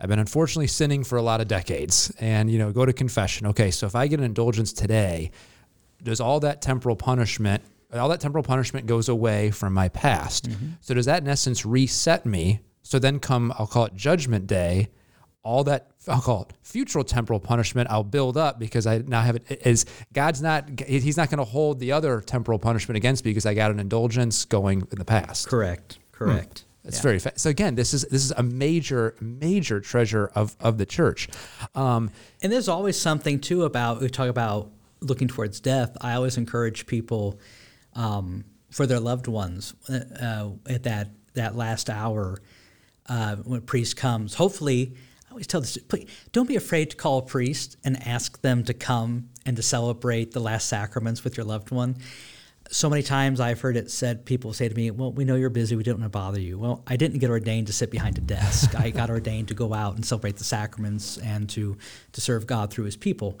I've 0.00 0.08
been 0.08 0.18
unfortunately 0.18 0.66
sinning 0.66 1.04
for 1.04 1.16
a 1.16 1.22
lot 1.22 1.40
of 1.40 1.48
decades, 1.48 2.12
and 2.20 2.50
you 2.50 2.58
know, 2.58 2.72
go 2.72 2.84
to 2.84 2.92
confession. 2.92 3.46
Okay, 3.48 3.70
so 3.70 3.86
if 3.86 3.94
I 3.94 4.08
get 4.08 4.18
an 4.18 4.24
indulgence 4.24 4.72
today, 4.72 5.30
does 6.02 6.20
all 6.20 6.40
that 6.40 6.60
temporal 6.60 6.96
punishment 6.96 7.62
all 7.92 8.08
that 8.08 8.20
temporal 8.20 8.42
punishment 8.42 8.86
goes 8.86 9.08
away 9.08 9.50
from 9.50 9.72
my 9.72 9.88
past. 9.88 10.48
Mm-hmm. 10.48 10.70
So 10.80 10.94
does 10.94 11.06
that 11.06 11.22
in 11.22 11.28
essence 11.28 11.64
reset 11.64 12.26
me? 12.26 12.60
So 12.82 12.98
then 12.98 13.20
come, 13.20 13.52
I'll 13.58 13.66
call 13.66 13.86
it 13.86 13.94
judgment 13.94 14.46
day. 14.46 14.88
All 15.46 15.62
that 15.64 15.92
I'll 16.08 16.20
call 16.20 16.42
it 16.42 16.52
future 16.62 17.02
temporal 17.04 17.38
punishment 17.38 17.88
I'll 17.88 18.02
build 18.02 18.36
up 18.36 18.58
because 18.58 18.84
I 18.84 18.98
now 18.98 19.22
have 19.22 19.36
it 19.36 19.62
is 19.64 19.86
God's 20.12 20.42
not 20.42 20.80
he's 20.86 21.16
not 21.16 21.30
going 21.30 21.38
to 21.38 21.44
hold 21.44 21.78
the 21.78 21.92
other 21.92 22.20
temporal 22.20 22.58
punishment 22.58 22.96
against 22.96 23.24
me 23.24 23.30
because 23.30 23.46
I 23.46 23.54
got 23.54 23.70
an 23.70 23.78
indulgence 23.78 24.44
going 24.44 24.80
in 24.90 24.98
the 24.98 25.04
past. 25.04 25.46
Correct. 25.46 25.98
Correct. 26.10 26.60
Hmm. 26.60 26.88
It's 26.88 26.98
yeah. 26.98 27.02
very 27.02 27.18
fa- 27.20 27.32
so 27.36 27.50
again. 27.50 27.76
This 27.76 27.94
is 27.94 28.02
this 28.02 28.24
is 28.24 28.32
a 28.32 28.42
major 28.42 29.14
major 29.20 29.80
treasure 29.80 30.30
of 30.34 30.56
of 30.60 30.78
the 30.78 30.86
church, 30.86 31.28
um, 31.74 32.10
and 32.42 32.52
there's 32.52 32.68
always 32.68 32.98
something 32.98 33.40
too 33.40 33.64
about 33.64 34.00
we 34.00 34.08
talk 34.08 34.28
about 34.28 34.70
looking 35.00 35.28
towards 35.28 35.60
death. 35.60 35.96
I 36.00 36.14
always 36.14 36.36
encourage 36.36 36.86
people 36.86 37.40
um, 37.94 38.44
for 38.70 38.86
their 38.86 39.00
loved 39.00 39.26
ones 39.26 39.74
uh, 39.88 40.50
at 40.66 40.84
that 40.84 41.10
that 41.34 41.56
last 41.56 41.90
hour 41.90 42.40
uh, 43.08 43.36
when 43.36 43.58
a 43.58 43.62
priest 43.62 43.96
comes. 43.96 44.34
Hopefully, 44.34 44.94
always 45.36 45.46
tell 45.46 45.60
this: 45.60 45.76
please, 45.76 46.08
don't 46.32 46.48
be 46.48 46.56
afraid 46.56 46.88
to 46.88 46.96
call 46.96 47.18
a 47.18 47.22
priest 47.22 47.76
and 47.84 48.02
ask 48.08 48.40
them 48.40 48.64
to 48.64 48.72
come 48.72 49.28
and 49.44 49.54
to 49.54 49.62
celebrate 49.62 50.32
the 50.32 50.40
last 50.40 50.66
sacraments 50.66 51.24
with 51.24 51.36
your 51.36 51.44
loved 51.44 51.70
one. 51.70 51.94
So 52.70 52.88
many 52.88 53.02
times 53.02 53.38
I've 53.38 53.60
heard 53.60 53.76
it 53.76 53.90
said, 53.90 54.24
people 54.24 54.54
say 54.54 54.66
to 54.66 54.74
me, 54.74 54.90
Well, 54.90 55.12
we 55.12 55.26
know 55.26 55.34
you're 55.34 55.50
busy, 55.50 55.76
we 55.76 55.82
didn't 55.82 56.00
want 56.00 56.10
to 56.10 56.18
bother 56.18 56.40
you. 56.40 56.58
Well, 56.58 56.82
I 56.86 56.96
didn't 56.96 57.18
get 57.18 57.28
ordained 57.28 57.66
to 57.66 57.74
sit 57.74 57.90
behind 57.90 58.16
a 58.16 58.22
desk. 58.22 58.74
I 58.74 58.88
got 58.88 59.10
ordained 59.10 59.48
to 59.48 59.54
go 59.54 59.74
out 59.74 59.94
and 59.96 60.06
celebrate 60.06 60.36
the 60.36 60.44
sacraments 60.44 61.18
and 61.18 61.50
to, 61.50 61.76
to 62.12 62.20
serve 62.22 62.46
God 62.46 62.70
through 62.70 62.86
his 62.86 62.96
people. 62.96 63.38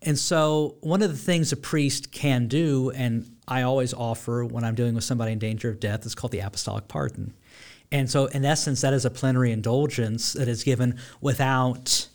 And 0.00 0.18
so, 0.18 0.76
one 0.80 1.02
of 1.02 1.10
the 1.10 1.16
things 1.16 1.52
a 1.52 1.56
priest 1.58 2.10
can 2.10 2.48
do, 2.48 2.90
and 2.90 3.30
I 3.46 3.62
always 3.62 3.92
offer 3.92 4.46
when 4.46 4.64
I'm 4.64 4.74
dealing 4.74 4.94
with 4.94 5.04
somebody 5.04 5.32
in 5.32 5.38
danger 5.38 5.68
of 5.68 5.78
death, 5.78 6.06
is 6.06 6.14
called 6.14 6.32
the 6.32 6.40
apostolic 6.40 6.88
pardon. 6.88 7.34
And 7.92 8.10
so, 8.10 8.26
in 8.26 8.44
essence, 8.44 8.80
that 8.80 8.92
is 8.92 9.04
a 9.04 9.10
plenary 9.10 9.52
indulgence 9.52 10.32
that 10.32 10.48
is 10.48 10.64
given 10.64 10.98
without 11.20 12.08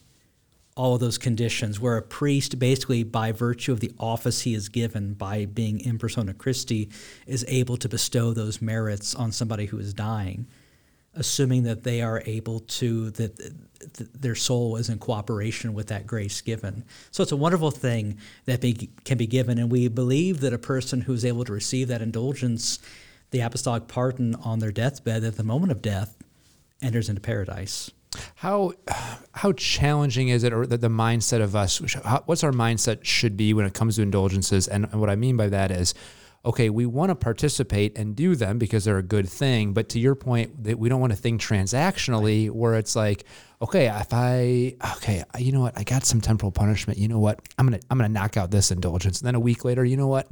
all 0.75 0.95
of 0.95 1.01
those 1.01 1.17
conditions, 1.17 1.79
where 1.79 1.97
a 1.97 2.01
priest, 2.01 2.57
basically 2.57 3.03
by 3.03 3.31
virtue 3.31 3.71
of 3.71 3.81
the 3.81 3.91
office 3.99 4.41
he 4.41 4.53
is 4.53 4.69
given 4.69 5.13
by 5.13 5.45
being 5.45 5.79
in 5.81 5.97
persona 5.97 6.33
Christi, 6.33 6.89
is 7.27 7.45
able 7.47 7.77
to 7.77 7.89
bestow 7.89 8.33
those 8.33 8.61
merits 8.61 9.13
on 9.13 9.31
somebody 9.31 9.65
who 9.65 9.79
is 9.79 9.93
dying 9.93 10.47
assuming 11.15 11.63
that 11.63 11.83
they 11.83 12.01
are 12.01 12.23
able 12.25 12.61
to 12.61 13.09
that 13.11 13.53
their 14.21 14.35
soul 14.35 14.75
is 14.77 14.89
in 14.89 14.99
cooperation 14.99 15.73
with 15.73 15.87
that 15.87 16.05
grace 16.05 16.39
given. 16.41 16.83
So 17.09 17.23
it's 17.23 17.31
a 17.31 17.37
wonderful 17.37 17.71
thing 17.71 18.19
that 18.45 18.61
be, 18.61 18.89
can 19.03 19.17
be 19.17 19.27
given, 19.27 19.57
and 19.57 19.71
we 19.71 19.87
believe 19.87 20.39
that 20.41 20.53
a 20.53 20.59
person 20.59 21.01
who 21.01 21.13
is 21.13 21.25
able 21.25 21.43
to 21.45 21.51
receive 21.51 21.87
that 21.87 22.01
indulgence, 22.01 22.79
the 23.31 23.41
apostolic 23.41 23.87
pardon 23.87 24.35
on 24.35 24.59
their 24.59 24.71
deathbed 24.71 25.23
at 25.23 25.37
the 25.37 25.43
moment 25.43 25.71
of 25.71 25.81
death, 25.81 26.17
enters 26.81 27.09
into 27.09 27.21
paradise. 27.21 27.91
How 28.35 28.73
how 29.33 29.53
challenging 29.53 30.27
is 30.27 30.43
it, 30.43 30.51
or 30.51 30.65
the, 30.65 30.77
the 30.77 30.89
mindset 30.89 31.41
of 31.41 31.55
us? 31.55 31.81
How, 32.03 32.23
what's 32.25 32.43
our 32.43 32.51
mindset 32.51 33.05
should 33.05 33.37
be 33.37 33.53
when 33.53 33.65
it 33.65 33.73
comes 33.73 33.95
to 33.95 34.01
indulgences? 34.01 34.67
And, 34.67 34.85
and 34.91 34.99
what 34.99 35.09
I 35.09 35.15
mean 35.15 35.37
by 35.37 35.47
that 35.47 35.71
is 35.71 35.93
okay, 36.43 36.69
we 36.69 36.85
want 36.85 37.09
to 37.09 37.15
participate 37.15 37.97
and 37.97 38.15
do 38.15 38.35
them 38.35 38.57
because 38.57 38.85
they're 38.85 38.97
a 38.97 39.03
good 39.03 39.29
thing. 39.29 39.73
But 39.73 39.89
to 39.89 39.99
your 39.99 40.15
point, 40.15 40.63
that 40.63 40.79
we 40.79 40.89
don't 40.89 40.99
want 40.99 41.13
to 41.13 41.17
think 41.17 41.39
transactionally 41.39 42.49
where 42.49 42.75
it's 42.75 42.95
like, 42.95 43.25
okay, 43.61 43.87
if 43.87 44.11
I, 44.11 44.75
okay, 44.97 45.23
you 45.37 45.51
know 45.51 45.61
what, 45.61 45.77
I 45.77 45.83
got 45.83 46.03
some 46.03 46.19
temporal 46.19 46.51
punishment. 46.51 46.97
You 46.97 47.07
know 47.07 47.19
what, 47.19 47.39
I'm 47.57 47.67
gonna, 47.67 47.79
I'm 47.89 47.97
gonna 47.97 48.09
knock 48.09 48.37
out 48.37 48.49
this 48.49 48.71
indulgence. 48.71 49.19
And 49.19 49.27
then 49.27 49.35
a 49.35 49.39
week 49.39 49.63
later, 49.63 49.85
you 49.85 49.97
know 49.97 50.07
what, 50.07 50.27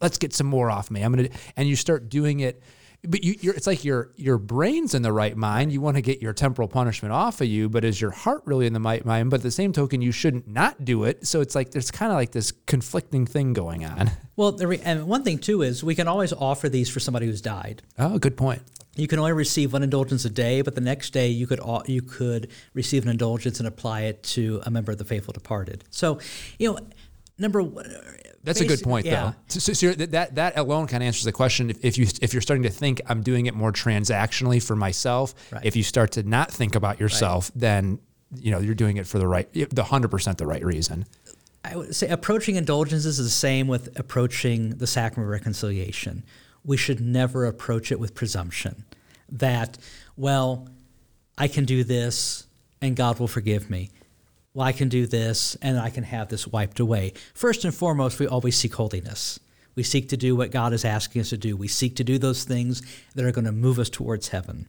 let's 0.00 0.18
get 0.18 0.34
some 0.34 0.46
more 0.46 0.70
off 0.70 0.90
me. 0.90 1.02
I'm 1.02 1.14
gonna, 1.14 1.28
and 1.56 1.68
you 1.68 1.76
start 1.76 2.08
doing 2.08 2.40
it 2.40 2.62
but 3.02 3.24
you're. 3.24 3.54
it's 3.54 3.66
like 3.66 3.84
your 3.84 4.10
your 4.16 4.36
brain's 4.36 4.94
in 4.94 5.02
the 5.02 5.12
right 5.12 5.36
mind. 5.36 5.72
You 5.72 5.80
want 5.80 5.96
to 5.96 6.02
get 6.02 6.20
your 6.20 6.32
temporal 6.34 6.68
punishment 6.68 7.12
off 7.12 7.40
of 7.40 7.46
you, 7.46 7.68
but 7.68 7.84
is 7.84 8.00
your 8.00 8.10
heart 8.10 8.42
really 8.44 8.66
in 8.66 8.74
the 8.74 8.80
right 8.80 9.04
mind? 9.04 9.30
But 9.30 9.40
at 9.40 9.42
the 9.42 9.50
same 9.50 9.72
token, 9.72 10.02
you 10.02 10.12
shouldn't 10.12 10.46
not 10.46 10.84
do 10.84 11.04
it. 11.04 11.26
So 11.26 11.40
it's 11.40 11.54
like 11.54 11.70
there's 11.70 11.90
kind 11.90 12.12
of 12.12 12.16
like 12.16 12.32
this 12.32 12.52
conflicting 12.66 13.26
thing 13.26 13.52
going 13.52 13.84
on. 13.84 14.10
Well, 14.36 14.58
and 14.84 15.06
one 15.06 15.22
thing 15.22 15.36
too 15.36 15.60
is 15.60 15.84
we 15.84 15.94
can 15.94 16.08
always 16.08 16.32
offer 16.32 16.70
these 16.70 16.88
for 16.88 16.98
somebody 16.98 17.26
who's 17.26 17.42
died. 17.42 17.82
Oh, 17.98 18.18
good 18.18 18.38
point. 18.38 18.62
You 18.96 19.06
can 19.06 19.18
only 19.18 19.34
receive 19.34 19.74
one 19.74 19.82
indulgence 19.82 20.24
a 20.24 20.30
day, 20.30 20.62
but 20.62 20.74
the 20.74 20.80
next 20.80 21.10
day 21.10 21.28
you 21.28 21.46
could 21.46 21.60
you 21.84 22.00
could 22.00 22.50
receive 22.72 23.02
an 23.02 23.10
indulgence 23.10 23.58
and 23.58 23.68
apply 23.68 24.02
it 24.02 24.22
to 24.22 24.62
a 24.64 24.70
member 24.70 24.92
of 24.92 24.98
the 24.98 25.04
faithful 25.04 25.32
departed. 25.32 25.84
So, 25.90 26.20
you 26.58 26.72
know, 26.72 26.78
number 27.36 27.60
one 27.60 27.94
that's 28.42 28.60
a 28.60 28.64
good 28.64 28.82
point, 28.82 29.06
yeah. 29.06 29.32
though. 29.48 29.58
So, 29.58 29.72
so 29.72 29.92
that 29.92 30.34
that 30.34 30.58
alone 30.58 30.86
kind 30.86 31.02
of 31.02 31.06
answers 31.06 31.24
the 31.24 31.32
question. 31.32 31.70
If, 31.70 31.84
if 31.84 31.98
you 31.98 32.06
if 32.22 32.32
you're 32.32 32.40
starting 32.40 32.62
to 32.62 32.70
think 32.70 33.00
I'm 33.06 33.22
doing 33.22 33.46
it 33.46 33.54
more 33.54 33.72
transactionally 33.72 34.62
for 34.62 34.74
myself, 34.74 35.34
right. 35.52 35.64
if 35.64 35.76
you 35.76 35.82
start 35.82 36.12
to 36.12 36.22
not 36.22 36.50
think 36.50 36.74
about 36.74 37.00
yourself, 37.00 37.50
right. 37.54 37.60
then 37.60 37.98
you 38.34 38.50
know 38.50 38.58
you're 38.58 38.74
doing 38.74 38.96
it 38.96 39.06
for 39.06 39.18
the 39.18 39.26
right, 39.26 39.52
the 39.52 39.84
hundred 39.84 40.10
percent 40.10 40.38
the 40.38 40.46
right 40.46 40.64
reason. 40.64 41.04
I 41.64 41.76
would 41.76 41.94
say 41.94 42.08
approaching 42.08 42.56
indulgences 42.56 43.18
is 43.18 43.26
the 43.26 43.30
same 43.30 43.68
with 43.68 43.98
approaching 43.98 44.70
the 44.78 44.86
sacrament 44.86 45.26
of 45.26 45.32
reconciliation. 45.32 46.24
We 46.64 46.76
should 46.76 47.00
never 47.00 47.44
approach 47.44 47.92
it 47.92 48.00
with 48.00 48.14
presumption 48.14 48.84
that, 49.30 49.78
well, 50.16 50.68
I 51.36 51.48
can 51.48 51.64
do 51.64 51.84
this 51.84 52.46
and 52.80 52.96
God 52.96 53.18
will 53.18 53.28
forgive 53.28 53.70
me. 53.70 53.90
Well, 54.54 54.66
I 54.66 54.72
can 54.72 54.88
do 54.88 55.06
this 55.06 55.56
and 55.62 55.78
I 55.78 55.90
can 55.90 56.04
have 56.04 56.28
this 56.28 56.46
wiped 56.46 56.80
away. 56.80 57.12
First 57.34 57.64
and 57.64 57.74
foremost, 57.74 58.18
we 58.18 58.26
always 58.26 58.56
seek 58.56 58.74
holiness. 58.74 59.38
We 59.76 59.82
seek 59.84 60.08
to 60.08 60.16
do 60.16 60.34
what 60.34 60.50
God 60.50 60.72
is 60.72 60.84
asking 60.84 61.20
us 61.20 61.30
to 61.30 61.36
do. 61.36 61.56
We 61.56 61.68
seek 61.68 61.96
to 61.96 62.04
do 62.04 62.18
those 62.18 62.44
things 62.44 62.82
that 63.14 63.24
are 63.24 63.32
going 63.32 63.44
to 63.44 63.52
move 63.52 63.78
us 63.78 63.88
towards 63.88 64.28
heaven. 64.28 64.68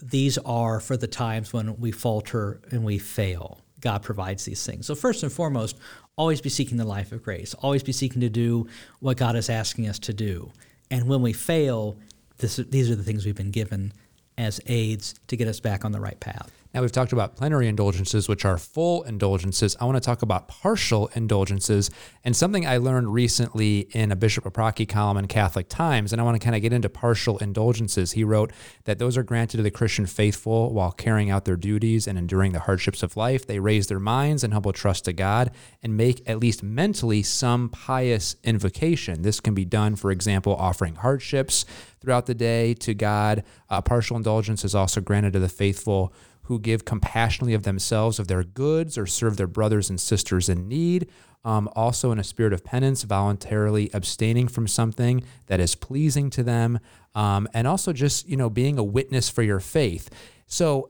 These 0.00 0.38
are 0.38 0.80
for 0.80 0.96
the 0.96 1.06
times 1.06 1.52
when 1.52 1.78
we 1.80 1.90
falter 1.90 2.60
and 2.70 2.84
we 2.84 2.98
fail. 2.98 3.60
God 3.80 4.02
provides 4.02 4.44
these 4.44 4.64
things. 4.64 4.86
So, 4.86 4.94
first 4.94 5.22
and 5.22 5.32
foremost, 5.32 5.78
always 6.16 6.40
be 6.40 6.48
seeking 6.48 6.76
the 6.76 6.84
life 6.84 7.12
of 7.12 7.22
grace, 7.22 7.54
always 7.54 7.82
be 7.82 7.92
seeking 7.92 8.20
to 8.20 8.28
do 8.28 8.68
what 9.00 9.16
God 9.16 9.36
is 9.36 9.48
asking 9.48 9.88
us 9.88 9.98
to 10.00 10.12
do. 10.12 10.52
And 10.90 11.08
when 11.08 11.22
we 11.22 11.32
fail, 11.32 11.96
this, 12.38 12.56
these 12.56 12.90
are 12.90 12.96
the 12.96 13.02
things 13.02 13.24
we've 13.24 13.34
been 13.34 13.50
given 13.50 13.92
as 14.36 14.60
aids 14.66 15.14
to 15.28 15.36
get 15.36 15.48
us 15.48 15.60
back 15.60 15.84
on 15.84 15.92
the 15.92 16.00
right 16.00 16.18
path. 16.18 16.57
Now, 16.74 16.82
we've 16.82 16.92
talked 16.92 17.14
about 17.14 17.34
plenary 17.34 17.66
indulgences, 17.66 18.28
which 18.28 18.44
are 18.44 18.58
full 18.58 19.02
indulgences. 19.04 19.74
I 19.80 19.86
want 19.86 19.96
to 19.96 20.02
talk 20.02 20.20
about 20.20 20.48
partial 20.48 21.08
indulgences 21.14 21.90
and 22.24 22.36
something 22.36 22.66
I 22.66 22.76
learned 22.76 23.12
recently 23.14 23.88
in 23.92 24.12
a 24.12 24.16
Bishop 24.16 24.44
Paprocki 24.44 24.86
column 24.86 25.16
in 25.16 25.28
Catholic 25.28 25.70
Times. 25.70 26.12
And 26.12 26.20
I 26.20 26.24
want 26.24 26.38
to 26.38 26.44
kind 26.44 26.54
of 26.54 26.60
get 26.60 26.74
into 26.74 26.90
partial 26.90 27.38
indulgences. 27.38 28.12
He 28.12 28.22
wrote 28.22 28.52
that 28.84 28.98
those 28.98 29.16
are 29.16 29.22
granted 29.22 29.56
to 29.56 29.62
the 29.62 29.70
Christian 29.70 30.04
faithful 30.04 30.74
while 30.74 30.92
carrying 30.92 31.30
out 31.30 31.46
their 31.46 31.56
duties 31.56 32.06
and 32.06 32.18
enduring 32.18 32.52
the 32.52 32.60
hardships 32.60 33.02
of 33.02 33.16
life. 33.16 33.46
They 33.46 33.60
raise 33.60 33.86
their 33.86 33.98
minds 33.98 34.44
and 34.44 34.52
humble 34.52 34.74
trust 34.74 35.06
to 35.06 35.14
God 35.14 35.50
and 35.82 35.96
make, 35.96 36.28
at 36.28 36.38
least 36.38 36.62
mentally, 36.62 37.22
some 37.22 37.70
pious 37.70 38.36
invocation. 38.44 39.22
This 39.22 39.40
can 39.40 39.54
be 39.54 39.64
done, 39.64 39.96
for 39.96 40.10
example, 40.10 40.54
offering 40.54 40.96
hardships 40.96 41.64
throughout 42.00 42.26
the 42.26 42.34
day 42.34 42.74
to 42.74 42.92
God. 42.92 43.42
A 43.70 43.80
partial 43.80 44.18
indulgence 44.18 44.64
is 44.64 44.74
also 44.74 45.00
granted 45.00 45.32
to 45.32 45.38
the 45.38 45.48
faithful 45.48 46.12
who 46.48 46.58
give 46.58 46.86
compassionately 46.86 47.52
of 47.52 47.62
themselves, 47.62 48.18
of 48.18 48.26
their 48.26 48.42
goods, 48.42 48.96
or 48.96 49.06
serve 49.06 49.36
their 49.36 49.46
brothers 49.46 49.90
and 49.90 50.00
sisters 50.00 50.48
in 50.48 50.66
need. 50.66 51.06
Um, 51.44 51.68
also, 51.76 52.10
in 52.10 52.18
a 52.18 52.24
spirit 52.24 52.54
of 52.54 52.64
penance, 52.64 53.02
voluntarily 53.02 53.90
abstaining 53.92 54.48
from 54.48 54.66
something 54.66 55.22
that 55.46 55.60
is 55.60 55.74
pleasing 55.74 56.30
to 56.30 56.42
them, 56.42 56.80
um, 57.14 57.48
and 57.52 57.68
also 57.68 57.92
just 57.92 58.26
you 58.26 58.36
know 58.36 58.48
being 58.48 58.78
a 58.78 58.82
witness 58.82 59.28
for 59.28 59.42
your 59.42 59.60
faith. 59.60 60.08
So, 60.46 60.88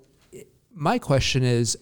my 0.72 1.00
question 1.00 1.42
is, 1.42 1.76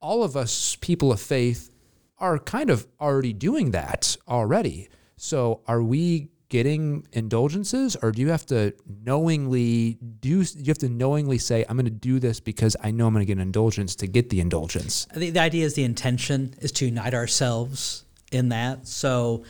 all 0.00 0.22
of 0.22 0.36
us 0.36 0.76
people 0.76 1.10
of 1.10 1.20
faith 1.20 1.70
are 2.18 2.38
kind 2.38 2.70
of 2.70 2.86
already 3.00 3.32
doing 3.32 3.72
that 3.72 4.16
already. 4.28 4.88
So, 5.16 5.62
are 5.66 5.82
we 5.82 6.28
getting 6.48 7.06
indulgences 7.12 7.96
or 7.96 8.10
do 8.10 8.22
you 8.22 8.28
have 8.28 8.46
to 8.46 8.72
knowingly 9.04 9.98
do 10.20 10.28
you 10.28 10.64
have 10.66 10.78
to 10.78 10.88
knowingly 10.88 11.36
say 11.36 11.64
i'm 11.68 11.76
going 11.76 11.84
to 11.84 11.90
do 11.90 12.18
this 12.18 12.40
because 12.40 12.74
i 12.82 12.90
know 12.90 13.06
i'm 13.06 13.12
going 13.12 13.22
to 13.22 13.26
get 13.26 13.36
an 13.36 13.42
indulgence 13.42 13.94
to 13.94 14.06
get 14.06 14.30
the 14.30 14.40
indulgence 14.40 15.06
I 15.10 15.18
think 15.18 15.34
the 15.34 15.40
idea 15.40 15.64
is 15.64 15.74
the 15.74 15.84
intention 15.84 16.54
is 16.60 16.72
to 16.72 16.86
unite 16.86 17.14
ourselves 17.14 18.04
in 18.30 18.50
that. 18.50 18.86
So 18.86 19.44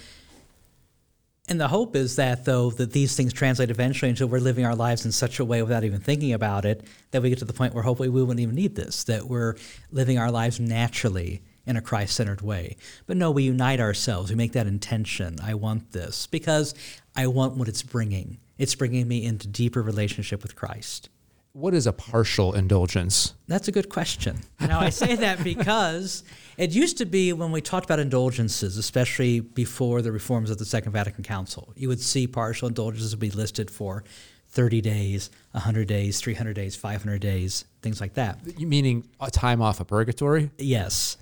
and 1.50 1.59
the 1.59 1.69
hope 1.69 1.97
is 1.97 2.17
that 2.17 2.45
though 2.45 2.71
that 2.73 2.93
these 2.93 3.17
things 3.17 3.33
translate 3.33 3.71
eventually 3.71 4.11
until 4.11 4.28
we're 4.28 4.38
living 4.38 4.67
our 4.67 4.75
lives 4.75 5.05
in 5.05 5.12
such 5.12 5.40
a 5.40 5.45
way 5.45 5.62
without 5.62 5.83
even 5.85 6.00
thinking 6.00 6.33
about 6.33 6.64
it 6.64 6.85
that 7.11 7.23
we 7.23 7.31
get 7.31 7.38
to 7.38 7.45
the 7.45 7.52
point 7.52 7.75
where 7.75 7.83
hopefully 7.83 8.09
we 8.09 8.23
wouldn't 8.23 8.40
even 8.40 8.55
need 8.55 8.75
this 8.75 9.05
that 9.05 9.26
we're 9.26 9.57
living 9.90 10.19
our 10.19 10.31
lives 10.31 10.61
naturally 10.61 11.43
in 11.68 11.76
a 11.76 11.82
Christ 11.82 12.16
centered 12.16 12.40
way. 12.40 12.76
But 13.06 13.18
no, 13.18 13.30
we 13.30 13.44
unite 13.44 13.78
ourselves. 13.78 14.30
We 14.30 14.37
make 14.37 14.52
that 14.52 14.66
intention. 14.66 15.37
I 15.42 15.54
want 15.54 15.92
this 15.92 16.26
because 16.26 16.75
I 17.14 17.26
want 17.26 17.56
what 17.56 17.68
it's 17.68 17.82
bringing. 17.82 18.38
It's 18.56 18.75
bringing 18.75 19.06
me 19.06 19.25
into 19.25 19.46
deeper 19.46 19.82
relationship 19.82 20.42
with 20.42 20.56
Christ. 20.56 21.10
What 21.52 21.75
is 21.75 21.87
a 21.87 21.92
partial 21.92 22.54
indulgence? 22.54 23.34
That's 23.48 23.68
a 23.68 23.72
good 23.72 23.88
question. 23.88 24.40
Now, 24.60 24.80
I 24.80 24.90
say 24.90 25.14
that 25.16 25.44
because 25.44 26.25
it 26.56 26.70
used 26.70 26.98
to 26.98 27.04
be 27.04 27.32
when 27.32 27.52
we 27.52 27.60
talked 27.60 27.84
about 27.84 27.98
indulgences, 27.98 28.76
especially 28.78 29.40
before 29.40 30.00
the 30.00 30.12
reforms 30.12 30.50
of 30.50 30.58
the 30.58 30.64
Second 30.64 30.92
Vatican 30.92 31.25
Council, 31.25 31.72
you 31.76 31.88
would 31.88 32.00
see 32.00 32.26
partial 32.26 32.68
indulgences 32.68 33.12
would 33.12 33.20
be 33.20 33.30
listed 33.30 33.70
for 33.70 34.04
30 34.50 34.80
days, 34.80 35.30
100 35.52 35.87
days, 35.87 36.20
300 36.20 36.54
days, 36.54 36.76
500 36.76 37.20
days, 37.20 37.64
things 37.82 38.00
like 38.00 38.14
that. 38.14 38.38
You 38.56 38.66
meaning 38.66 39.06
a 39.21 39.30
time 39.30 39.60
off 39.60 39.80
of 39.80 39.88
purgatory? 39.88 40.50
Yes 40.56 41.19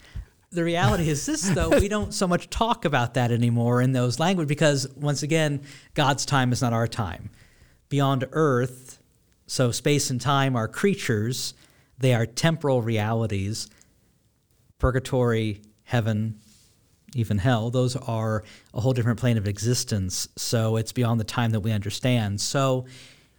the 0.57 0.65
reality 0.65 1.09
is 1.09 1.27
this 1.27 1.43
though 1.51 1.69
we 1.69 1.87
don't 1.87 2.15
so 2.15 2.27
much 2.27 2.49
talk 2.49 2.87
about 2.87 3.15
that 3.15 3.31
anymore 3.31 3.83
in 3.83 3.93
those 3.93 4.19
language 4.19 4.49
because 4.49 4.89
once 4.97 5.23
again 5.23 5.61
god's 5.95 6.25
time 6.25 6.51
is 6.51 6.63
not 6.63 6.73
our 6.73 6.89
time. 6.89 7.31
Beyond 7.91 8.27
earth 8.33 8.99
so 9.47 9.71
space 9.71 10.11
and 10.11 10.21
time 10.21 10.57
are 10.57 10.67
creatures. 10.67 11.55
They 11.99 12.15
are 12.15 12.27
temporal 12.27 12.83
realities. 12.83 13.69
Purgatory 14.79 15.61
heaven 15.85 16.41
even 17.15 17.39
hell 17.39 17.71
those 17.71 17.95
are 17.95 18.43
a 18.75 18.81
whole 18.81 18.93
different 18.93 19.21
plane 19.21 19.39
of 19.39 19.47
existence. 19.47 20.29
So 20.37 20.77
it's 20.77 20.93
beyond 20.93 21.21
the 21.21 21.25
time 21.25 21.51
that 21.51 21.61
we 21.61 21.71
understand. 21.71 22.41
So 22.41 22.87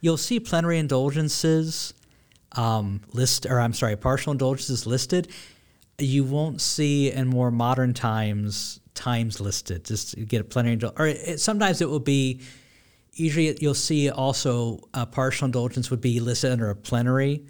you'll 0.02 0.18
see 0.18 0.40
plenary 0.40 0.78
indulgences 0.78 1.94
um, 2.54 3.02
list 3.14 3.46
or 3.46 3.60
i'm 3.60 3.74
sorry 3.74 3.96
partial 3.96 4.32
indulgences 4.32 4.88
listed 4.88 5.28
you 6.00 6.24
won't 6.24 6.62
see 6.62 7.12
in 7.12 7.28
more 7.28 7.52
modern 7.52 7.94
times 7.94 8.80
times 8.94 9.40
listed. 9.40 9.86
Just 9.86 10.16
get 10.28 10.42
a 10.42 10.44
plenary 10.44 10.74
indulgence, 10.74 11.00
or 11.00 11.08
it, 11.08 11.40
sometimes 11.40 11.82
it 11.82 11.90
will 11.90 12.00
be. 12.00 12.42
Usually, 13.14 13.58
you'll 13.60 13.74
see 13.74 14.12
also 14.12 14.88
a 14.94 15.06
partial 15.08 15.46
indulgence 15.46 15.90
would 15.90 16.02
be 16.02 16.20
listed 16.20 16.52
under 16.52 16.70
a 16.70 16.76
plenary, 16.76 17.46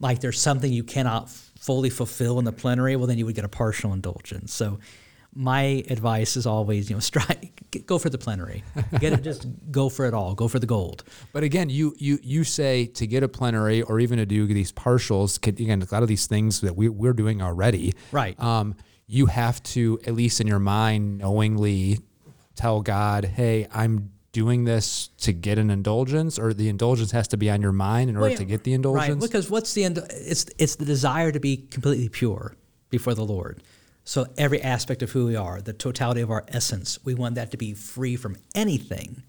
like 0.00 0.20
there's 0.20 0.40
something 0.40 0.72
you 0.72 0.82
cannot 0.82 1.30
fully 1.30 1.88
fulfill 1.88 2.40
in 2.40 2.44
the 2.44 2.52
plenary. 2.52 2.96
Well, 2.96 3.06
then 3.06 3.18
you 3.18 3.26
would 3.26 3.36
get 3.36 3.44
a 3.44 3.48
partial 3.48 3.92
indulgence. 3.92 4.52
So 4.52 4.80
my 5.32 5.84
advice 5.88 6.36
is 6.36 6.46
always, 6.46 6.90
you 6.90 6.96
know, 6.96 7.00
strike, 7.74 7.86
go 7.86 7.98
for 7.98 8.10
the 8.10 8.18
plenary. 8.18 8.62
Get 8.98 9.12
it, 9.12 9.22
just 9.22 9.46
go 9.70 9.88
for 9.88 10.06
it 10.06 10.14
all. 10.14 10.34
Go 10.34 10.48
for 10.48 10.58
the 10.58 10.66
gold. 10.66 11.04
But 11.32 11.42
again, 11.42 11.70
you 11.70 11.94
you 11.98 12.18
you 12.22 12.44
say 12.44 12.86
to 12.86 13.06
get 13.06 13.22
a 13.22 13.28
plenary 13.28 13.82
or 13.82 14.00
even 14.00 14.18
to 14.18 14.26
do 14.26 14.46
these 14.46 14.72
partials. 14.72 15.44
Again, 15.46 15.82
a 15.82 15.94
lot 15.94 16.02
of 16.02 16.08
these 16.08 16.26
things 16.26 16.60
that 16.60 16.76
we 16.76 16.88
we're 16.88 17.12
doing 17.12 17.42
already. 17.42 17.94
Right. 18.12 18.38
Um, 18.40 18.76
you 19.06 19.26
have 19.26 19.62
to 19.62 20.00
at 20.06 20.14
least 20.14 20.40
in 20.40 20.46
your 20.46 20.58
mind 20.58 21.18
knowingly 21.18 22.00
tell 22.56 22.80
God, 22.80 23.24
"Hey, 23.24 23.66
I'm 23.72 24.10
doing 24.32 24.64
this 24.64 25.10
to 25.18 25.32
get 25.32 25.58
an 25.58 25.70
indulgence, 25.70 26.38
or 26.38 26.52
the 26.52 26.68
indulgence 26.68 27.12
has 27.12 27.28
to 27.28 27.36
be 27.36 27.50
on 27.50 27.62
your 27.62 27.72
mind 27.72 28.10
in 28.10 28.16
order 28.16 28.36
to 28.36 28.44
get 28.44 28.64
the 28.64 28.72
indulgence." 28.72 29.08
Right. 29.08 29.20
Because 29.20 29.50
what's 29.50 29.74
the 29.74 29.84
end? 29.84 29.98
It's 30.10 30.46
it's 30.58 30.76
the 30.76 30.84
desire 30.84 31.32
to 31.32 31.40
be 31.40 31.56
completely 31.56 32.08
pure 32.08 32.56
before 32.90 33.14
the 33.14 33.24
Lord. 33.24 33.62
So 34.04 34.26
every 34.36 34.60
aspect 34.60 35.02
of 35.02 35.12
who 35.12 35.26
we 35.26 35.36
are, 35.36 35.60
the 35.60 35.72
totality 35.72 36.20
of 36.20 36.30
our 36.30 36.44
essence, 36.48 36.98
we 37.04 37.14
want 37.14 37.34
that 37.36 37.50
to 37.52 37.56
be 37.56 37.72
free 37.72 38.16
from 38.16 38.36
anything 38.54 39.22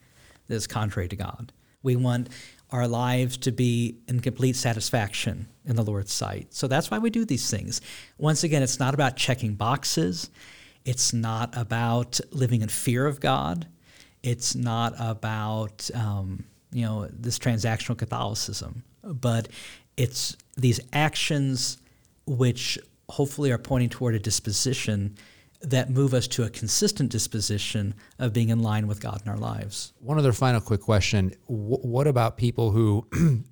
that 0.47 0.55
is 0.55 0.67
contrary 0.67 1.07
to 1.07 1.15
God. 1.15 1.53
We 1.81 1.95
want 1.95 2.29
our 2.71 2.87
lives 2.87 3.37
to 3.37 3.51
be 3.51 3.97
in 4.07 4.19
complete 4.19 4.55
satisfaction 4.55 5.47
in 5.65 5.75
the 5.75 5.83
Lord's 5.83 6.11
sight. 6.11 6.53
So 6.53 6.67
that's 6.67 6.91
why 6.91 6.97
we 6.97 7.09
do 7.09 7.23
these 7.23 7.49
things. 7.49 7.79
Once 8.17 8.43
again, 8.43 8.63
it's 8.63 8.79
not 8.79 8.93
about 8.93 9.15
checking 9.15 9.55
boxes. 9.55 10.29
It's 10.83 11.13
not 11.13 11.55
about 11.57 12.19
living 12.31 12.61
in 12.61 12.69
fear 12.69 13.05
of 13.05 13.19
God. 13.19 13.67
It's 14.23 14.55
not 14.55 14.93
about 14.97 15.89
um, 15.93 16.45
you 16.71 16.83
know 16.83 17.07
this 17.11 17.39
transactional 17.39 17.97
Catholicism, 17.97 18.83
but 19.03 19.47
it's 19.95 20.35
these 20.57 20.79
actions 20.91 21.77
which 22.25 22.79
hopefully 23.09 23.51
are 23.51 23.57
pointing 23.57 23.89
toward 23.89 24.15
a 24.15 24.19
disposition 24.19 25.15
that 25.61 25.89
move 25.89 26.13
us 26.13 26.27
to 26.27 26.43
a 26.43 26.49
consistent 26.49 27.11
disposition 27.11 27.93
of 28.19 28.33
being 28.33 28.49
in 28.49 28.61
line 28.61 28.87
with 28.87 29.01
God 29.01 29.21
in 29.25 29.31
our 29.31 29.37
lives. 29.37 29.93
One 29.99 30.17
other 30.17 30.33
final 30.33 30.61
quick 30.61 30.81
question. 30.81 31.33
W- 31.47 31.77
what 31.77 32.07
about 32.07 32.37
people 32.37 32.71
who, 32.71 33.07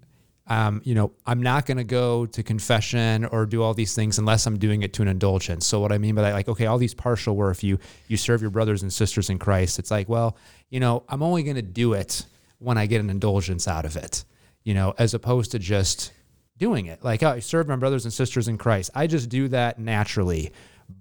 um, 0.47 0.81
you 0.83 0.93
know, 0.95 1.11
I'm 1.25 1.41
not 1.41 1.65
going 1.65 1.77
to 1.77 1.83
go 1.83 2.25
to 2.27 2.43
confession 2.43 3.25
or 3.25 3.45
do 3.45 3.63
all 3.63 3.73
these 3.73 3.95
things 3.95 4.19
unless 4.19 4.45
I'm 4.45 4.59
doing 4.59 4.83
it 4.83 4.93
to 4.93 5.01
an 5.01 5.07
indulgence. 5.07 5.65
So 5.65 5.79
what 5.79 5.91
I 5.91 5.97
mean 5.97 6.15
by 6.15 6.23
that, 6.23 6.33
like, 6.33 6.49
okay, 6.49 6.65
all 6.65 6.77
these 6.77 6.93
partial 6.93 7.35
where 7.35 7.51
if 7.51 7.63
you, 7.63 7.79
you 8.07 8.17
serve 8.17 8.41
your 8.41 8.51
brothers 8.51 8.83
and 8.83 8.91
sisters 8.93 9.29
in 9.29 9.39
Christ, 9.39 9.79
it's 9.79 9.91
like, 9.91 10.09
well, 10.09 10.37
you 10.69 10.79
know, 10.79 11.03
I'm 11.09 11.23
only 11.23 11.43
going 11.43 11.55
to 11.55 11.61
do 11.61 11.93
it 11.93 12.25
when 12.59 12.77
I 12.77 12.85
get 12.85 13.01
an 13.01 13.09
indulgence 13.09 13.67
out 13.67 13.85
of 13.85 13.95
it, 13.95 14.23
you 14.63 14.73
know, 14.73 14.93
as 14.97 15.13
opposed 15.13 15.51
to 15.51 15.59
just 15.59 16.11
doing 16.57 16.85
it. 16.85 17.03
Like, 17.03 17.23
oh, 17.23 17.29
I 17.29 17.39
serve 17.39 17.67
my 17.67 17.75
brothers 17.75 18.05
and 18.05 18.13
sisters 18.13 18.47
in 18.47 18.57
Christ. 18.57 18.91
I 18.95 19.07
just 19.07 19.29
do 19.29 19.47
that 19.49 19.79
naturally. 19.79 20.51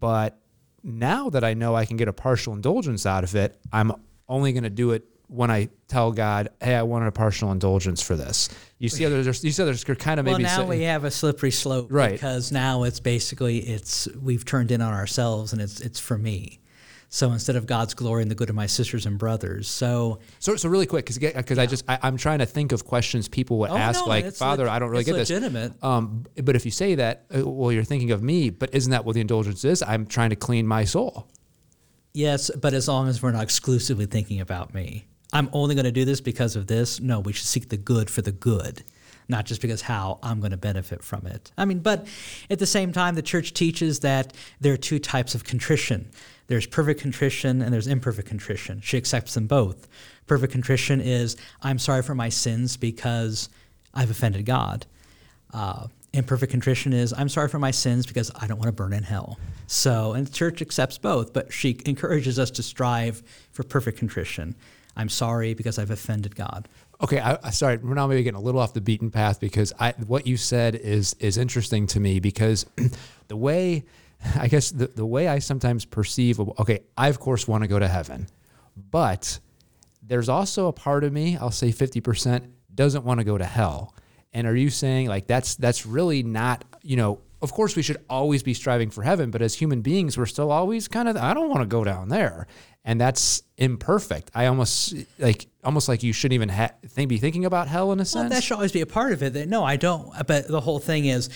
But 0.01 0.39
now 0.83 1.31
that 1.31 1.45
I 1.45 1.55
know 1.55 1.75
I 1.75 1.85
can 1.85 1.97
get 1.97 2.09
a 2.09 2.13
partial 2.13 2.55
indulgence 2.55 3.07
out 3.07 3.25
of 3.25 3.35
it, 3.35 3.59
I'm 3.73 3.93
only 4.29 4.53
going 4.53 4.65
to 4.65 4.71
do 4.71 4.93
it 4.93 5.05
when 5.29 5.51
I 5.51 5.69
tell 5.89 6.13
God, 6.13 6.51
"Hey, 6.61 6.75
I 6.75 6.83
wanted 6.83 7.07
a 7.07 7.13
partial 7.13 7.51
indulgence 7.53 8.03
for 8.03 8.17
this." 8.17 8.49
You 8.79 8.89
see, 8.89 9.07
others, 9.07 9.43
you 9.43 9.51
see, 9.51 9.63
others 9.63 9.85
kind 9.85 10.21
of 10.21 10.27
maybe. 10.27 10.43
Well, 10.43 10.57
now 10.57 10.63
say, 10.65 10.79
we 10.79 10.83
have 10.83 11.05
a 11.05 11.11
slippery 11.11 11.51
slope, 11.51 11.89
right? 11.91 12.13
Because 12.13 12.53
now 12.53 12.83
it's 12.83 13.01
basically 13.01 13.59
it's 13.59 14.09
we've 14.21 14.45
turned 14.45 14.71
in 14.71 14.83
on 14.83 14.93
ourselves, 14.93 15.53
and 15.53 15.63
it's 15.63 15.81
it's 15.81 16.01
for 16.01 16.19
me. 16.19 16.61
So 17.15 17.31
instead 17.31 17.57
of 17.57 17.67
God's 17.67 17.93
glory 17.93 18.23
and 18.23 18.31
the 18.31 18.35
good 18.35 18.49
of 18.49 18.57
my 18.57 18.65
sisters 18.65 19.05
and 19.05 19.19
brothers. 19.19 19.69
So 19.69 20.21
So, 20.39 20.57
so 20.57 20.67
really 20.71 20.87
quick, 20.87 21.05
because 21.05 21.19
because 21.19 21.59
I 21.59 21.67
just 21.67 21.85
I, 21.87 21.99
I'm 22.03 22.17
trying 22.17 22.39
to 22.39 22.47
think 22.47 22.73
of 22.73 22.87
questions 22.87 23.29
people 23.29 23.59
would 23.59 23.71
Oh, 23.71 23.77
ask, 23.77 24.01
no, 24.01 24.07
like 24.07 24.33
Father, 24.33 24.65
leg- 24.65 24.73
I 24.73 24.79
don't 24.79 24.89
really 24.89 25.05
get 25.05 25.17
this. 25.17 25.31
Um, 25.83 26.25
but 26.43 26.57
if 26.57 26.65
you 26.65 26.71
say 26.71 26.95
that, 26.95 27.27
uh, 27.37 27.47
well, 27.47 27.71
you're 27.71 27.85
thinking 27.85 28.13
of 28.13 28.23
me. 28.23 28.49
But 28.49 28.75
isn't 28.75 28.91
that 28.93 29.05
what 29.05 29.13
the 29.13 29.21
indulgence 29.21 29.63
is? 29.63 29.83
I'm 29.83 30.07
trying 30.07 30.31
to 30.31 30.37
clean 30.37 30.67
my 30.67 30.85
soul. 30.85 31.29
Yes, 32.15 32.51
but 32.51 32.73
as 32.73 32.89
long 32.89 33.09
as 33.09 33.23
we're 33.23 33.33
not 33.33 33.43
exclusively 33.43 34.07
thinking 34.07 34.41
about 34.41 34.73
me. 34.73 35.05
I'm 35.35 35.51
only 35.53 35.75
going 35.75 35.85
to 35.85 35.93
do 35.93 36.07
this 36.07 36.23
because 36.23 36.57
of 36.57 36.67
this. 36.67 36.99
No, 36.99 37.21
we 37.21 37.35
should 37.35 37.47
seek 37.47 37.69
the 37.69 37.77
good 37.77 38.09
for 38.09 38.23
the 38.23 38.33
good, 38.33 38.85
not 39.29 39.47
just 39.47 39.61
because 39.61 39.83
how 39.83 40.19
I'm 40.23 40.41
going 40.41 40.51
to 40.51 40.57
benefit 40.57 41.03
from 41.03 41.27
it. 41.27 41.53
I 41.57 41.65
mean, 41.65 41.81
but 41.81 42.07
at 42.51 42.59
the 42.59 42.67
same 42.67 42.93
time, 42.93 43.15
the 43.15 43.23
church 43.23 43.55
teaches 43.55 44.01
that 44.01 44.35
there 44.61 44.73
are 44.73 44.79
two 44.79 44.99
types 44.99 45.35
of 45.35 45.45
contrition 45.45 46.11
there's 46.49 46.67
perfect 46.67 47.01
contrition 47.01 47.63
and 47.63 47.73
there's 47.73 47.87
imperfect 47.87 48.29
contrition. 48.29 48.83
She 48.83 48.99
accepts 48.99 49.33
them 49.33 49.47
both. 49.47 49.89
Perfect 50.27 50.53
contrition 50.53 51.01
is, 51.01 51.37
I'm 51.63 51.79
sorry 51.79 52.03
for 52.03 52.15
my 52.15 52.29
sins 52.29 52.77
because 52.77 53.49
I've 53.95 54.11
offended 54.11 54.45
God. 54.45 54.85
Uh, 55.55 55.87
imperfect 56.13 56.51
contrition 56.51 56.93
is 56.93 57.15
I'm 57.17 57.31
sorry 57.31 57.49
for 57.49 57.59
my 57.59 57.71
sins 57.71 58.05
because 58.05 58.31
I 58.39 58.47
don't 58.47 58.59
want 58.59 58.69
to 58.69 58.73
burn 58.73 58.93
in 58.93 59.03
hell. 59.03 59.39
So, 59.67 60.13
and 60.13 60.27
the 60.27 60.33
church 60.33 60.61
accepts 60.61 60.99
both, 60.99 61.33
but 61.33 61.53
she 61.53 61.79
encourages 61.87 62.39
us 62.39 62.51
to 62.53 62.63
strive 62.63 63.23
for 63.53 63.63
perfect 63.63 63.99
contrition. 63.99 64.55
I'm 64.95 65.09
sorry 65.09 65.55
because 65.55 65.79
I've 65.79 65.91
offended 65.91 66.37
God. 66.37 66.69
Okay, 67.03 67.19
I, 67.19 67.37
I 67.43 67.51
sorry, 67.51 67.79
we're 67.79 67.95
now 67.95 68.07
maybe 68.07 68.23
getting 68.23 68.39
a 68.39 68.43
little 68.43 68.61
off 68.61 68.75
the 68.75 68.81
beaten 68.81 69.11
path 69.11 69.41
because 69.41 69.73
I 69.79 69.93
what 70.07 70.27
you 70.27 70.37
said 70.37 70.77
is 70.77 71.15
is 71.15 71.37
interesting 71.37 71.87
to 71.89 72.01
me 72.01 72.21
because 72.21 72.65
the 73.29 73.37
way 73.37 73.85
I 74.37 74.47
guess 74.49 74.71
the, 74.71 74.87
the 74.87 75.07
way 75.07 75.27
I 75.27 75.41
sometimes 75.41 75.85
perceive 75.85 76.39
okay, 76.39 76.81
I 76.97 77.09
of 77.09 77.19
course 77.19 77.49
want 77.49 77.65
to 77.65 77.69
go 77.69 77.79
to 77.79 77.89
heaven, 77.89 78.29
but 78.91 79.41
there's 80.03 80.29
also 80.29 80.69
a 80.69 80.73
part 80.73 81.05
of 81.05 81.13
me, 81.13 81.37
I'll 81.37 81.51
say 81.51 81.69
50%, 81.69 82.49
doesn't 82.75 83.05
want 83.05 83.21
to 83.21 83.25
go 83.25 83.39
to 83.39 83.45
hell. 83.45 83.95
And 84.33 84.47
are 84.47 84.57
you 84.57 84.71
saying 84.71 85.09
like 85.09 85.27
that's 85.27 85.57
that's 85.57 85.85
really 85.85 86.23
not, 86.23 86.65
you 86.83 86.97
know, 86.97 87.21
of 87.43 87.53
course 87.53 87.75
we 87.75 87.83
should 87.83 87.99
always 88.09 88.43
be 88.43 88.55
striving 88.55 88.91
for 88.91 89.03
heaven, 89.03 89.31
but 89.31 89.43
as 89.43 89.55
human 89.55 89.83
beings, 89.83 90.17
we're 90.17 90.27
still 90.27 90.51
always 90.51 90.89
kind 90.89 91.09
of 91.09 91.17
I 91.17 91.35
don't 91.35 91.51
want 91.51 91.63
to 91.63 91.67
go 91.67 91.83
down 91.85 92.09
there. 92.09 92.47
And 92.85 93.01
that's 93.01 93.43
imperfect. 93.59 94.31
I 94.35 94.47
almost 94.47 94.95
like 95.19 95.47
almost 95.63 95.89
like 95.89 96.03
you 96.03 96.13
shouldn't 96.13 96.35
even 96.35 96.49
ha- 96.49 96.73
think, 96.89 97.09
be 97.09 97.19
thinking 97.19 97.45
about 97.45 97.69
hell 97.69 97.93
in 97.93 97.99
a 97.99 98.01
Well, 98.01 98.05
sense. 98.07 98.31
that 98.35 98.43
should 98.43 98.55
always 98.55 98.73
be 98.73 98.81
a 98.81 98.87
part 98.87 99.13
of 99.13 99.23
it. 99.23 99.35
That, 99.35 99.49
no, 99.49 99.63
I 99.63 99.77
don't. 99.77 100.11
But 100.27 100.49
the 100.49 100.61
whole 100.61 100.81
thing 100.81 101.05
is, 101.07 101.29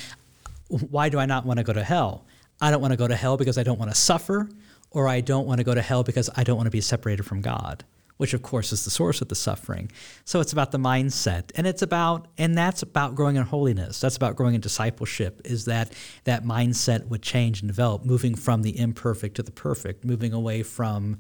why 0.69 1.09
do 1.09 1.19
I 1.19 1.27
not 1.27 1.47
want 1.47 1.59
to 1.59 1.65
go 1.65 1.73
to 1.73 1.85
hell? 1.85 2.25
I 2.61 2.71
don't 2.73 2.81
want 2.81 2.91
to 2.93 2.97
go 2.97 3.07
to 3.07 3.15
hell 3.15 3.37
because 3.37 3.59
I 3.59 3.63
don't 3.63 3.79
want 3.79 3.93
to 3.93 3.97
suffer, 3.97 4.49
or 4.91 5.07
I 5.07 5.21
don't 5.21 5.47
want 5.47 5.59
to 5.59 5.65
go 5.65 5.75
to 5.75 5.83
hell 5.83 6.03
because 6.03 6.29
I 6.37 6.43
don't 6.43 6.57
want 6.57 6.67
to 6.67 6.71
be 6.73 6.81
separated 6.81 7.23
from 7.25 7.43
God, 7.43 7.85
which 8.17 8.35
of 8.35 8.43
course 8.43 8.73
is 8.73 8.85
the 8.85 8.91
source 8.91 9.21
of 9.21 9.29
the 9.29 9.35
suffering. 9.35 9.91
So 10.25 10.41
it's 10.41 10.53
about 10.53 10.73
the 10.73 10.79
mindset, 10.79 11.51
and 11.57 11.67
it's 11.67 11.83
about, 11.83 12.29
and 12.39 12.57
that's 12.57 12.83
about 12.83 13.15
growing 13.15 13.37
in 13.37 13.43
holiness. 13.43 14.01
That's 14.01 14.17
about 14.17 14.37
growing 14.37 14.55
in 14.55 14.61
discipleship. 14.61 15.41
Is 15.45 15.67
that 15.67 15.93
that 16.25 16.45
mindset 16.45 17.09
would 17.09 17.23
change 17.23 17.61
and 17.61 17.69
develop, 17.69 18.05
moving 18.05 18.35
from 18.35 18.63
the 18.63 18.79
imperfect 18.79 19.37
to 19.37 19.43
the 19.43 19.53
perfect, 19.53 20.05
moving 20.05 20.33
away 20.33 20.63
from 20.63 21.19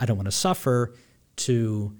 I 0.00 0.06
don't 0.06 0.16
want 0.16 0.26
to 0.26 0.32
suffer 0.32 0.94
to 1.36 1.96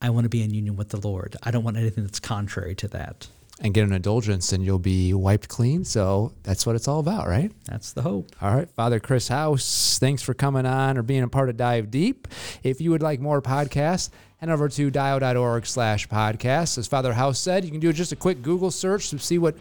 I 0.00 0.10
want 0.10 0.24
to 0.24 0.28
be 0.28 0.42
in 0.42 0.54
union 0.54 0.76
with 0.76 0.90
the 0.90 1.00
Lord. 1.00 1.36
I 1.42 1.50
don't 1.50 1.64
want 1.64 1.76
anything 1.76 2.04
that's 2.04 2.20
contrary 2.20 2.76
to 2.76 2.88
that. 2.88 3.28
And 3.60 3.74
get 3.74 3.84
an 3.84 3.92
indulgence 3.92 4.52
and 4.52 4.64
you'll 4.64 4.78
be 4.78 5.12
wiped 5.12 5.48
clean. 5.48 5.84
So 5.84 6.32
that's 6.42 6.64
what 6.66 6.76
it's 6.76 6.88
all 6.88 7.00
about, 7.00 7.26
right? 7.26 7.50
That's 7.64 7.92
the 7.92 8.02
hope. 8.02 8.30
All 8.40 8.54
right, 8.54 8.70
Father 8.70 9.00
Chris 9.00 9.28
House, 9.28 9.98
thanks 9.98 10.22
for 10.22 10.34
coming 10.34 10.66
on 10.66 10.96
or 10.96 11.02
being 11.02 11.22
a 11.22 11.28
part 11.28 11.48
of 11.48 11.56
Dive 11.56 11.90
Deep. 11.90 12.28
If 12.62 12.80
you 12.80 12.90
would 12.90 13.02
like 13.02 13.20
more 13.20 13.42
podcasts, 13.42 14.10
head 14.38 14.50
over 14.50 14.68
to 14.68 14.90
dio.org 14.90 15.66
slash 15.66 16.08
podcast. 16.08 16.78
As 16.78 16.86
Father 16.86 17.12
House 17.12 17.40
said, 17.40 17.64
you 17.64 17.70
can 17.70 17.80
do 17.80 17.92
just 17.92 18.12
a 18.12 18.16
quick 18.16 18.42
Google 18.42 18.70
search 18.70 19.10
to 19.10 19.18
see 19.18 19.38
what 19.38 19.56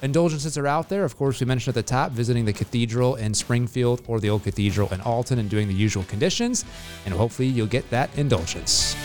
indulgences 0.00 0.58
are 0.58 0.66
out 0.66 0.88
there. 0.88 1.04
Of 1.04 1.16
course, 1.16 1.38
we 1.40 1.46
mentioned 1.46 1.76
at 1.76 1.86
the 1.86 1.88
top 1.88 2.12
visiting 2.12 2.44
the 2.44 2.52
cathedral 2.52 3.16
in 3.16 3.34
Springfield 3.34 4.02
or 4.06 4.18
the 4.20 4.30
old 4.30 4.44
cathedral 4.44 4.92
in 4.92 5.00
Alton 5.02 5.38
and 5.38 5.48
doing 5.50 5.68
the 5.68 5.74
usual 5.74 6.04
conditions, 6.04 6.64
and 7.04 7.14
hopefully 7.14 7.48
you'll 7.48 7.66
get 7.66 7.88
that 7.90 8.16
indulgence. 8.18 8.96